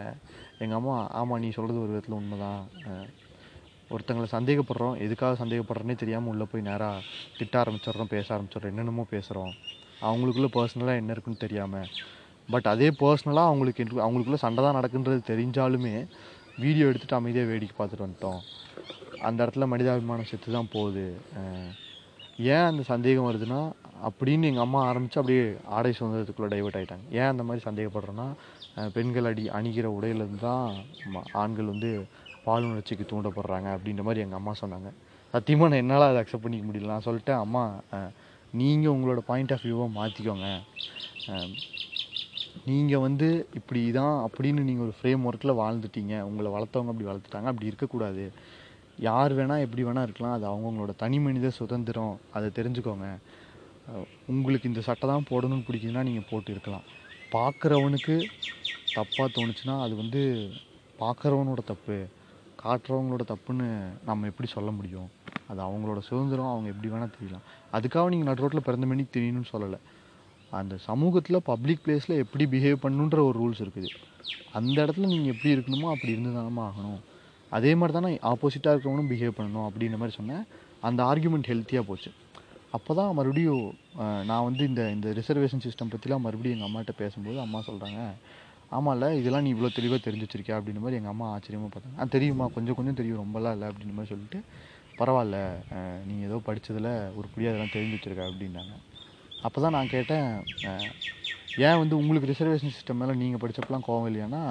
[0.64, 2.64] எங்கள் அம்மா ஆமாம் நீ சொல்கிறது ஒரு விதத்தில் உண்மைதான்.
[2.86, 3.08] தான்
[3.94, 4.96] ஒருத்தங்களை சந்தேகப்படுறோம்.
[5.06, 7.04] எதுக்காக சந்தேகப்படுறோன்னே தெரியாமல் உள்ளே போய் நேராக
[7.40, 8.74] திட்ட ஆரம்பிச்சிடுறோம் பேச ஆரம்பிச்சிடுறோம்.
[8.74, 9.54] என்னென்னமோ பேசுகிறோம்
[10.08, 11.90] அவங்களுக்குள்ள பர்சனலாக என்ன இருக்குன்னு தெரியாமல்
[12.50, 16.08] பட் அதே பர்சனலாக அவங்களுக்கு எனக்கு- சண்டை தான் நடக்குன்றது தெரிஞ்சாலுமே
[16.58, 18.40] வீடியோ எடுத்துகிட்டு அமைதியாக வேடிக்கை பார்த்துட்டு வந்துட்டோம்.
[19.22, 21.06] அந்த இடத்துல மனிதாபிமானம் செத்து தான் போகுது.
[22.38, 23.60] ஏன் அந்த சந்தேகம் வருதுன்னா
[24.08, 28.28] அப்படின்னு எங்கள் அம்மா ஆரம்பித்து அப்படியே ஆடை சுதந்திரத்துக்குள்ளே டைவர்ட் ஆகிட்டாங்க ஏன் அந்த மாதிரி சந்தேகப்படுறோன்னா
[28.94, 30.86] பெண்கள் அடி அணிகிற உடையிலேருந்து தான்
[31.34, 32.08] ஆண்கள் வந்து
[32.46, 34.90] பாலுணர்ச்சிக்கு தூண்டப்படுறாங்க அப்படின்ற மாதிரி எங்கள் அம்மா சொன்னாங்க.
[35.34, 36.92] சத்தியமாக நான் என்னால் அதை அக்செப்ட் பண்ணிக்க முடியல.
[36.94, 37.64] நான் சொல்லிட்டேன் அம்மா
[38.52, 40.50] நீங்கள் உங்களோட பாயிண்ட் ஆஃப் வியூவை மாற்றிக்கோங்க
[42.70, 43.28] நீங்கள் வந்து
[43.60, 46.14] இப்படி தான் அப்படின்னு நீங்கள் ஒரு ஃப்ரேம் ஒர்க்கில் வாழ்ந்துட்டீங்க.
[46.22, 47.50] உங்களை வளர்த்தவங்க அப்படி வளர்த்துட்டாங்க.
[47.52, 48.26] அப்படி இருக்கக்கூடாது.
[49.08, 50.36] யார் வேணால் எப்படி வேணால் இருக்கலாம்.
[50.38, 52.20] அது அவங்கவுங்களோட தனி மனித சுதந்திரம்.
[52.34, 53.08] அதை தெரிஞ்சுக்கோங்க.
[54.34, 56.86] உங்களுக்கு இந்த சட்டை தான் போடணும்னு பிடிக்குதுன்னா நீங்கள் போட்டு இருக்கலாம்.
[57.36, 58.16] பார்க்குறவனுக்கு
[58.98, 60.22] தப்பாக தோணுச்சுன்னா அது வந்து
[61.02, 61.98] பார்க்குறவனோட தப்பு.
[62.64, 63.68] காட்டுறவங்களோட தப்புன்னு
[64.06, 65.10] நம்ம எப்படி சொல்ல முடியும்?
[65.50, 66.52] அது அவங்களோட சுதந்திரம்.
[66.54, 67.46] அவங்க எப்படி வேணால் தெரியலாம்.
[67.78, 69.80] அதுக்காக நீங்கள் நடு ரோட்டில் பிறந்த மணிக்கு தெரியணும்னு சொல்லலை.
[70.60, 73.90] அந்த சமூகத்தில் பப்ளிக் பிளேஸில் எப்படி பிஹேவ் பண்ணணுன்ற ஒரு ரூல்ஸ் இருக்குது.
[74.58, 77.02] அந்த இடத்துல நீங்கள் எப்படி இருக்கணுமோ அப்படி இருந்து தானமா ஆகணும்.
[77.58, 80.46] அதே மாதிரி தானே ஆப்போசிட்டாக இருக்கிறவனும் பிஹேவ் பண்ணணும் அப்படின்ற மாதிரி சொன்னேன்.
[80.88, 82.12] அந்த ஆர்கியூமெண்ட் ஹெல்த்தியாக போச்சு.
[82.76, 83.66] அப்போ தான் மறுபடியும்
[84.30, 88.02] நான் வந்து இந்த இந்த ரிசர்வேஷன் சிஸ்டம் பற்றிலாம் மறுபடியும் எங்கள் அம்மாட்ட பேசும்போது அம்மா சொல்கிறாங்க
[88.76, 91.98] ஆமாம்ல இதெல்லாம் நீ இவ்வளோ தெளிவாக தெரிஞ்சு வச்சிருக்கியா அப்படின்ற மாதிரி எங்கள் அம்மா ஆச்சரியமாக பார்த்தாங்க.
[92.02, 94.40] ஆ தெரியுமா கொஞ்சம் கொஞ்சம் தெரியும் ரொம்பலாம் இல்லை அப்படின்ற மாதிரி சொல்லிட்டு
[95.00, 95.38] பரவாயில்ல
[96.08, 98.74] நீங்கள் நீ ஏதோ படித்ததில் உருப்படியாக அதெல்லாம் தெரிஞ்சு வச்சிருக்க அப்படின்னாங்க.
[99.46, 100.30] அப்போ தான் நான் கேட்டேன்
[101.68, 104.42] ஏன் வந்து உங்களுக்கு ரிசர்வேஷன் சிஸ்டம் மேலே நீங்கள் படித்தப்பெல்லாம் கோவம் இல்லையானா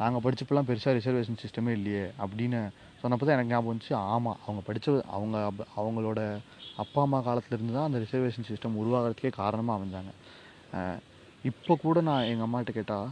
[0.00, 2.60] நாங்கள் படித்தப்பெல்லாம் பெருசாக ரிசர்வேஷன் சிஸ்டமே இல்லையே அப்படின்னு
[3.02, 3.94] சொன்னப்போ தான் எனக்கு ஞாபகம் வந்துச்சு.
[4.14, 5.36] ஆமாம் அவங்க படித்த அவங்க
[5.80, 6.20] அவங்களோட
[6.82, 10.12] அப்பா அம்மா காலத்துலேருந்து தான் அந்த ரிசர்வேஷன் சிஸ்டம் உருவாகிறதுக்கே காரணமாக அமைஞ்சாங்க.
[11.50, 13.08] இப்போ கூட நான் எங்கள் அம்மாட்ட கேட்டால்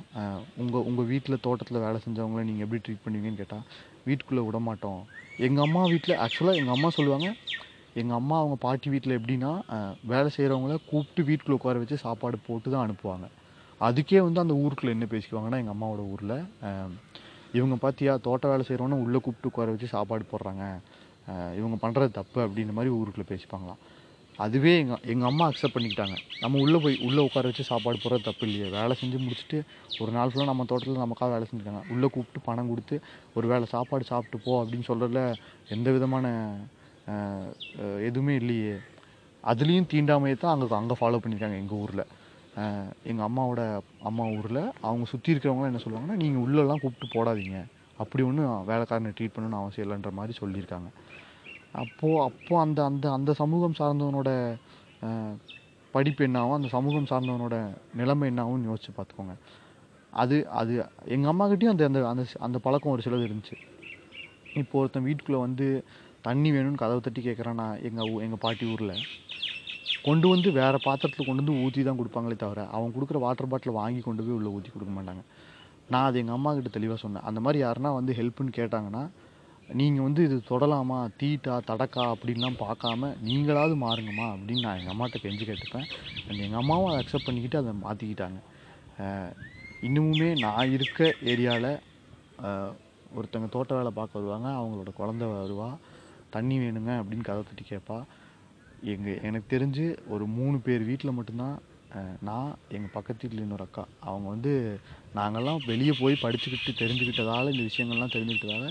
[0.62, 3.66] உங்கள் உங்கள் வீட்டில் தோட்டத்தில் வேலை செஞ்சவங்கள நீங்கள் எப்படி ட்ரீட் பண்ணுவீங்கன்னு கேட்டால்
[4.09, 5.03] வீட்டுக்குள்ளே விட மாட்டோம்
[5.47, 7.29] எங்கள் அம்மா வீட்டில் ஆக்சுவலாக எங்கள் அம்மா சொல்லுவாங்க
[8.00, 9.50] எங்கள் அம்மா அவங்க பாட்டி வீட்டில் எப்படின்னா
[10.12, 13.26] வேலை செய்கிறவங்கள கூப்பிட்டு வீட்டுக்குள்ளே உட்கார வச்சு சாப்பாடு போட்டு தான் அனுப்புவாங்க.
[13.88, 16.37] அதுக்கே வந்து அந்த ஊருக்குள்ளே என்ன பேசிக்குவாங்கன்னா எங்கள் அம்மாவோட ஊரில்
[17.59, 20.64] இவங்க பார்த்தியா தோட்ட வேலை செய்கிறவன உள்ளே கூப்பிட்டு உட்கார வச்சு சாப்பாடு போடுறாங்க.
[21.59, 23.81] இவங்க பண்ணுறது தப்பு அப்படின்ற மாதிரி ஊருக்குள்ளே பேசிப்பாங்களாம்.
[24.44, 26.16] அதுவே எங்கள் எங்கள் அம்மா அக்செப்ட் பண்ணிக்கிட்டாங்க.
[26.42, 28.68] நம்ம உள்ளே போய் உள்ளே உட்கார வச்சு சாப்பாடு போடுறது தப்பு இல்லையே.
[28.78, 29.59] வேலை செஞ்சு முடிச்சுட்டு
[30.02, 31.83] ஒரு நாள் ஃபுல்லாக நம்ம தோட்டத்தில் நமக்காக வேலை செஞ்சுருக்காங்க.
[31.94, 32.96] உள்ளே கூப்பிட்டு பணம் கொடுத்து
[33.38, 35.22] ஒரு வேளை சாப்பாடு சாப்பிட்டு போ அப்படின்னு சொல்கிறதுல
[35.76, 36.26] எந்த விதமான
[38.09, 38.75] எதுவுமே இல்லையே.
[39.51, 42.05] அதுலேயும் தீண்டாமையை தான் அங்கே அங்கே ஃபாலோ பண்ணியிருக்காங்க எங்கள் ஊரில்.
[43.11, 43.62] எங்கள் அம்மாவோட
[44.09, 47.61] அம்மா ஊரில் அவங்க சுற்றி இருக்கிறவங்களாம் என்ன சொல்லுவாங்கன்னா நீங்கள் உள்ளெல்லாம் கூப்பிட்டு போடாதீங்க.
[48.03, 50.91] அப்படி ஒன்றும் வேலைக்காரனை ட்ரீட் பண்ணணும்னு அவசியம் இல்லைன்ற மாதிரி சொல்லியிருக்காங்க.
[51.83, 54.31] அப்போது அப்போது அந்த அந்த அந்த சமூகம் சார்ந்தவனோட
[55.95, 57.57] படிப்பு என்னாகும் அந்த சமூகம் சார்ந்தவனோட
[58.01, 59.35] நிலைமை என்னாகும்னு யோசிச்சு பார்த்துக்கோங்க.
[60.23, 60.73] அது அது
[61.15, 63.57] எங்கள் அம்மாக்கிட்டேயும் அந்த அந்த அந்த அந்த பழக்கம் ஒரு சிலது இருந்துச்சு.
[64.61, 65.67] இப்போ ஒருத்தன் வீட்டுக்குள்ளே வந்து
[66.26, 68.94] தண்ணி வேணும்னு கதவை தட்டி கேட்குறான்னா எங்கள் எங்கள் பாட்டி ஊரில்.
[70.06, 74.00] கொண்டு வந்து வேறு பாத்திரத்தில் கொண்டு வந்து ஊற்றி தான் கொடுப்பாங்களே தவிர அவங்க கொடுக்குற வாட்டர் பாட்டில் வாங்கி
[74.06, 75.22] கொண்டு போய் உள்ளே ஊற்றி கொடுக்க மாட்டாங்க.
[75.92, 77.24] நான் அது எங்கள் அம்மா கிட்ட தெளிவாக சொன்னேன்.
[77.28, 79.02] அந்த மாதிரி யாருன்னா வந்து ஹெல்ப்புன்னு கேட்டாங்கன்னா
[79.80, 85.44] நீங்கள் வந்து இது தொடலாமா தீட்டா தடக்கா அப்படின்லாம் பார்க்காம நீங்களாவது மாறுங்கம்மா அப்படின்னு நான் எங்கள் அம்மாட்ட கெஞ்சி
[85.50, 85.87] கேட்டுப்பேன்.
[86.44, 88.40] எங்கள் அம்மாவும் அதை அக்செப்ட் பண்ணிக்கிட்டு அதை மாற்றிக்கிட்டாங்க
[89.87, 91.00] இன்னுமுமே நான் இருக்க
[91.32, 91.70] ஏரியாவில்
[93.18, 95.70] ஒருத்தங்க தோட்ட வேலை பார்க்க வருவாங்க அவங்களோட குழந்த வருவா
[96.37, 97.99] தண்ணி வேணுங்க அப்படின்னு கதை தட்டி கேட்பா.
[98.92, 101.57] எங்கள் எனக்கு தெரிஞ்சு ஒரு மூணு பேர் வீட்டில் மட்டும்தான்
[102.29, 103.83] நான் எங்கள் பக்கத்து வீட்டில் இன்னொரு அக்கா.
[104.09, 104.53] அவங்க வந்து
[105.18, 108.68] நாங்கள்லாம் வெளியே போய் படிச்சுக்கிட்டு தெரிஞ்சுக்கிட்டதால் இந்த விஷயங்கள்லாம் தெரிஞ்சுக்கிட்டதால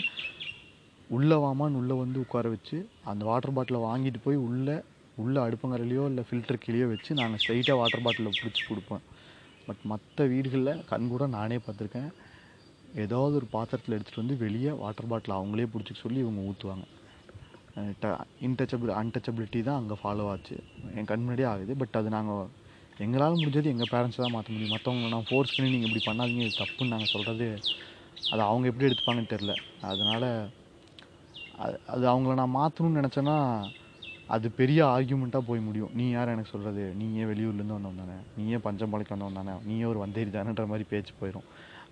[1.10, 2.78] உள்ளே வாமான்னு உள்ளே வந்து உட்கார வச்சு
[3.12, 4.76] அந்த வாட்டர் பாட்டிலை வாங்கிட்டு போய் உள்ளே
[5.24, 9.04] உள்ளே அடுப்பங்கரையிலையோ இல்லை ஃபில்டர் கீழேயோ வச்சு நாங்கள் ஸ்ட்ரைட்டாக வாட்டர் பாட்டிலில் பிடிச்சி கொடுப்போம்.
[9.66, 12.10] பட் மற்ற வீடுகளில் கண் கூட நானே பார்த்துருக்கேன்.
[13.04, 16.86] ஏதாவது ஒரு பாத்திரத்தில் எடுத்துகிட்டு வந்து வெளியே வாட்டர் பாட்டில் அவங்களே பிடிச்சிக்க சொல்லி இவங்க ஊற்றுவாங்க
[18.48, 20.58] இன்டச்சபிள் அன்டச்சபிலிட்டி தான் அங்கே ஃபாலோ ஆச்சு.
[20.98, 21.74] என் கண் முன்னாடியே ஆகுது.
[21.82, 22.50] பட் அது நாங்கள்
[23.06, 24.74] எங்களால் முடிஞ்சது எங்கள் பேரண்ட்ஸ் தான் மாற்ற முடியும்.
[24.76, 27.48] மற்றவங்கள நான் ஃபோர்ஸ் பண்ணி நீங்கள் இப்படி பண்ணாதீங்க இது தப்புன்னு நாங்கள் சொல்கிறது
[28.32, 29.54] அது அவங்க எப்படி எடுத்துப்பாங்கன்னு தெரில
[29.92, 30.28] அதனால்
[31.64, 33.38] அது அது அவங்கள நான் மாற்றணும்னு நினச்சேன்னா
[34.36, 35.94] அது பெரிய ஆர்கியூமெண்ட்டாக போய் முடியும்.
[36.00, 38.18] நீ யார் எனக்கு சொல்கிறது நீ ஏன் வெளியூர்லேருந்து வந்தவன் தானே?
[38.36, 39.54] நீ ஏன் பஞ்சம்பாளைக்கு வந்தவன் தானே?
[39.70, 41.48] நீ ஒரு வந்தேரி தானேன்ற மாதிரி பேச்சு போயிடும்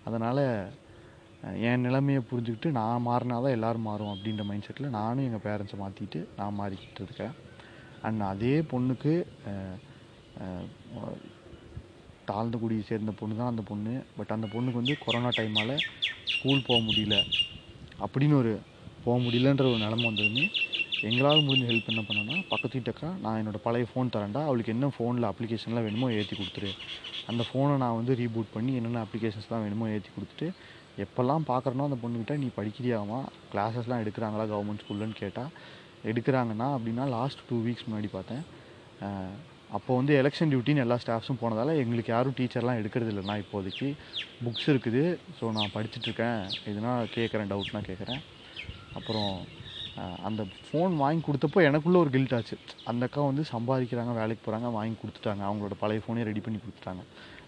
[0.08, 0.44] அதனால்
[1.70, 6.20] என் நிலைமையை புரிஞ்சுக்கிட்டு நான் மாறினா தான் எல்லோரும் மாறும் அப்படின்ற மைண்ட் செட்டில் நானும் எங்கள் பேரண்ட்ஸை மாற்றிட்டு
[6.40, 7.36] நான் மாறிக்கிட்டு இருக்கேன்.
[8.08, 9.14] அண்ட் அதே பொண்ணுக்கு
[12.30, 13.94] தாழ்ந்த குடியை சேர்ந்த பொண்ணு தான் அந்த பொண்ணு.
[14.18, 15.76] பட் அந்த பொண்ணுக்கு வந்து கொரோனா டைமால்
[16.34, 17.16] ஸ்கூல் போக முடியல.
[18.04, 18.52] அப்படின்னு ஒரு
[19.06, 20.46] போக முடியலன்ற ஒரு நிலமை வந்ததுமே
[21.10, 24.42] எங்களால் முடிஞ்ச ஹெல்ப் என்ன பண்ணோன்னா பக்கத்து வீட்டுக்கா நான் என்னோடய பழைய ஃபோன் தரேன்டா.
[24.50, 26.72] அவளுக்கு என்ன ஃபோனில் அப்ளிகேஷன்லாம் வேணுமோ ஏற்றி கொடுத்துரு.
[27.32, 30.48] அந்த ஃபோனை நான் வந்து ரீபூட் பண்ணி என்னென்ன அப்ளிகேஷன்ஸ்லாம் வேணுமோ ஏற்றி கொடுத்துட்டு
[31.04, 33.20] எப்போல்லாம் பார்க்குறனோ அந்த பொண்ணுக்கிட்ட நீ படிக்கிறியாமா
[33.52, 35.52] கிளாஸஸ்லாம் எடுக்கிறாங்களா கவர்மெண்ட் ஸ்கூல்லன்னு கேட்டால்
[36.12, 38.44] எடுக்கிறாங்கன்னா அப்படின்னா லாஸ்ட் டூ வீக்ஸ் முன்னாடி பார்த்தேன்.
[39.78, 43.88] அப்போ வந்து எலெக்ஷன் டியூட்டின்னு எல்லா ஸ்டாஃப்ஸும் போனதால் எங்களுக்கு யாரும் டீச்சர்லாம் எடுக்கிறது இல்லைண்ணா இப்போதைக்கு
[44.44, 45.04] புக்ஸ் இருக்குது.
[45.38, 46.40] ஸோ நான் படிச்சுட்ருக்கேன்.
[46.72, 48.22] எதுனா கேட்குறேன் டவுட்னா கேட்குறேன்.
[49.00, 49.34] அப்புறம்
[50.28, 52.56] அந்த ஃபோன் வாங்கி கொடுத்தப்போ எனக்குள்ளே ஒரு கில்ட் ஆச்சு.
[52.90, 55.44] அந்த அக்கா வந்து சம்பாதிக்கிறாங்க வேலைக்கு போகிறாங்க வாங்கி கொடுத்துட்டாங்க.
[55.50, 57.04] அவங்களோட பழைய ஃபோனே ரெடி பண்ணி கொடுத்துட்டாங்க.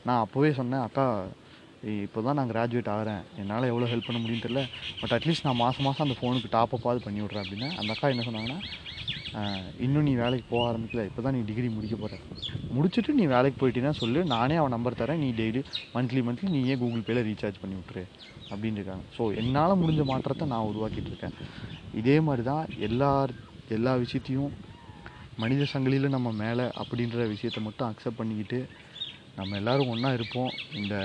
[0.07, 1.05] நான் அப்போவே சொன்னேன் அக்கா
[2.05, 3.21] இப்போ தான் நான் கிராஜுவேட் ஆகிறேன்.
[3.41, 4.63] என்னால் எவ்வளோ ஹெல்ப் பண்ண முடியும்னு தெரியல.
[5.01, 7.69] பட் அட்லீஸ்ட் நான் மாதம் மாதம் அந்த ஃபோனுக்கு டாப்பப்பாவது பண்ணி விட்றேன் அப்படின்னா.
[7.81, 8.59] அந்த அக்கா என்ன சொன்னாங்கன்னா
[9.85, 11.03] இன்னும் நீ வேலைக்கு போக ஆரம்பிக்கல.
[11.09, 12.17] இப்போ தான் நீ டிகிரி முடிக்க போகிற
[12.75, 14.19] முடிச்சுட்டு நீ வேலைக்கு போயிட்டீங்கன்னா சொல்லு.
[14.33, 15.21] நானே அவன் நம்பர் தரேன்.
[15.23, 15.61] நீ டெய்லி
[15.95, 18.03] மந்த்லி மந்த்லி நீயே கூகுள் பேல ரீசார்ஜ் பண்ணி விட்ரு
[18.51, 19.05] அப்படின்னு இருக்காங்க.
[19.17, 21.35] ஸோ என்னால் முடிஞ்ச மாற்றத்தை நான் உருவாக்கிட்டு இருக்கேன்.
[22.01, 23.11] இதே மாதிரி தான் எல்லா
[23.77, 24.51] எல்லா விஷயத்தையும்
[25.41, 28.59] மனித சங்கிலியில் நம்ம மேலே அப்படின்ற விஷயத்தை மட்டும் அக்செப்ட் பண்ணிக்கிட்டு
[29.37, 30.51] நம்ம எல்லாரும் ஒன்றா இருப்போம்.
[30.79, 30.95] இந்த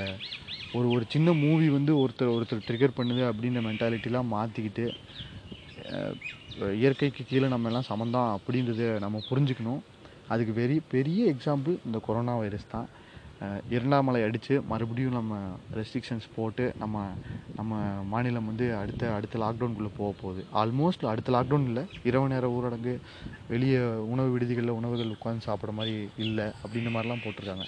[0.74, 4.86] ஒரு ஒரு சின்ன மூவி வந்து ஒருத்தர் ஒருத்தர் ட்ரிகர் பண்ணுது அப்படின்ற மென்டாலிட்டிலாம் மாற்றிக்கிட்டு
[6.80, 9.82] இயற்கைக்கு கீழே நம்ம எல்லாம் சமந்தான் அப்படின்றத நம்ம புரிஞ்சுக்கணும்.
[10.28, 12.88] அதுக்கு வெரி பெரிய எக்ஸாம்பிள் இந்த கொரோனா வைரஸ் தான்.
[13.76, 15.40] இரண்டாமலை இரண்டாம் அடித்து மறுபடியும் நம்ம
[15.78, 17.02] ரெஸ்ட்ரிக்ஷன்ஸ் போட்டு நம்ம
[17.56, 17.80] நம்ம
[18.12, 20.42] மாநிலம் வந்து அடுத்த அடுத்த லாக்டவுனுக்குள்ளே போக போகுது.
[20.60, 22.94] ஆல்மோஸ்ட் அடுத்த லாக்டவுன் இல்லை இரவு நேர ஊரடங்கு
[23.48, 23.80] வெளியே
[24.14, 27.66] உணவு விடுதிகளில் உணவுகள் உட்காந்து சாப்பிட்ற மாதிரி இல்லை அப்படின்ற மாதிரிலாம் போட்டிருக்காங்க.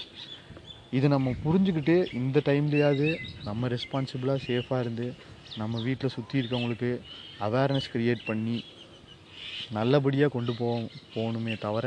[0.97, 3.09] இது நம்ம புரிஞ்சுக்கிட்டு இந்த டைம்லையாவது
[3.49, 5.07] நம்ம ரெஸ்பான்சிபிளாக சேஃபாக இருந்து
[5.61, 6.91] நம்ம வீட்டில் சுற்றி இருக்கவங்களுக்கு
[7.47, 8.57] அவேர்னஸ் க்ரியேட் பண்ணி
[9.77, 10.69] நல்லபடியாக கொண்டு போ
[11.15, 11.87] போகணுமே தவிர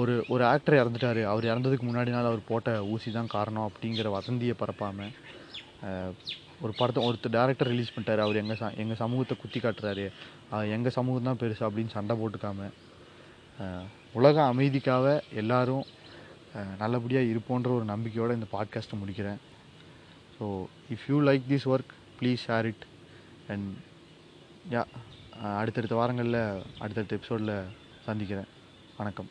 [0.00, 1.22] ஒரு ஒரு ஆக்டர் இறந்துட்டாரு.
[1.32, 5.12] அவர் இறந்ததுக்கு முன்னாடி நாள் அவர் போட்ட ஊசி தான் காரணம் அப்படிங்கிற வசந்தியை பரப்பாமல்
[6.64, 8.20] ஒரு படத்தை ஒருத்தர் டேரக்டர் ரிலீஸ் பண்ணிட்டாரு.
[8.26, 10.06] அவர் எங்கள் ச எங்கள் சமூகத்தை குத்தி காட்டுறாரு.
[10.76, 12.72] எங்கள் சமூகம் தான் பெருசு அப்படின்னு சண்டை போட்டுக்காமல்
[14.20, 15.06] உலக அமைதிக்காக
[15.42, 15.84] எல்லாரும்
[16.78, 19.40] நல்லபடியாக இருப்போன்ற ஒரு நம்பிக்கையோடு இந்த பாட்காஸ்ட்டை முடிக்கிறேன்.
[20.36, 22.84] So if you like this work please share it
[23.48, 23.70] and
[24.70, 24.84] yeah
[25.56, 27.54] அடுத்தடுத்த வாரங்களில் அடுத்தடுத்த எபிசோடில்
[28.04, 28.46] சந்திக்கிறேன்.
[28.96, 29.30] வணக்கம்.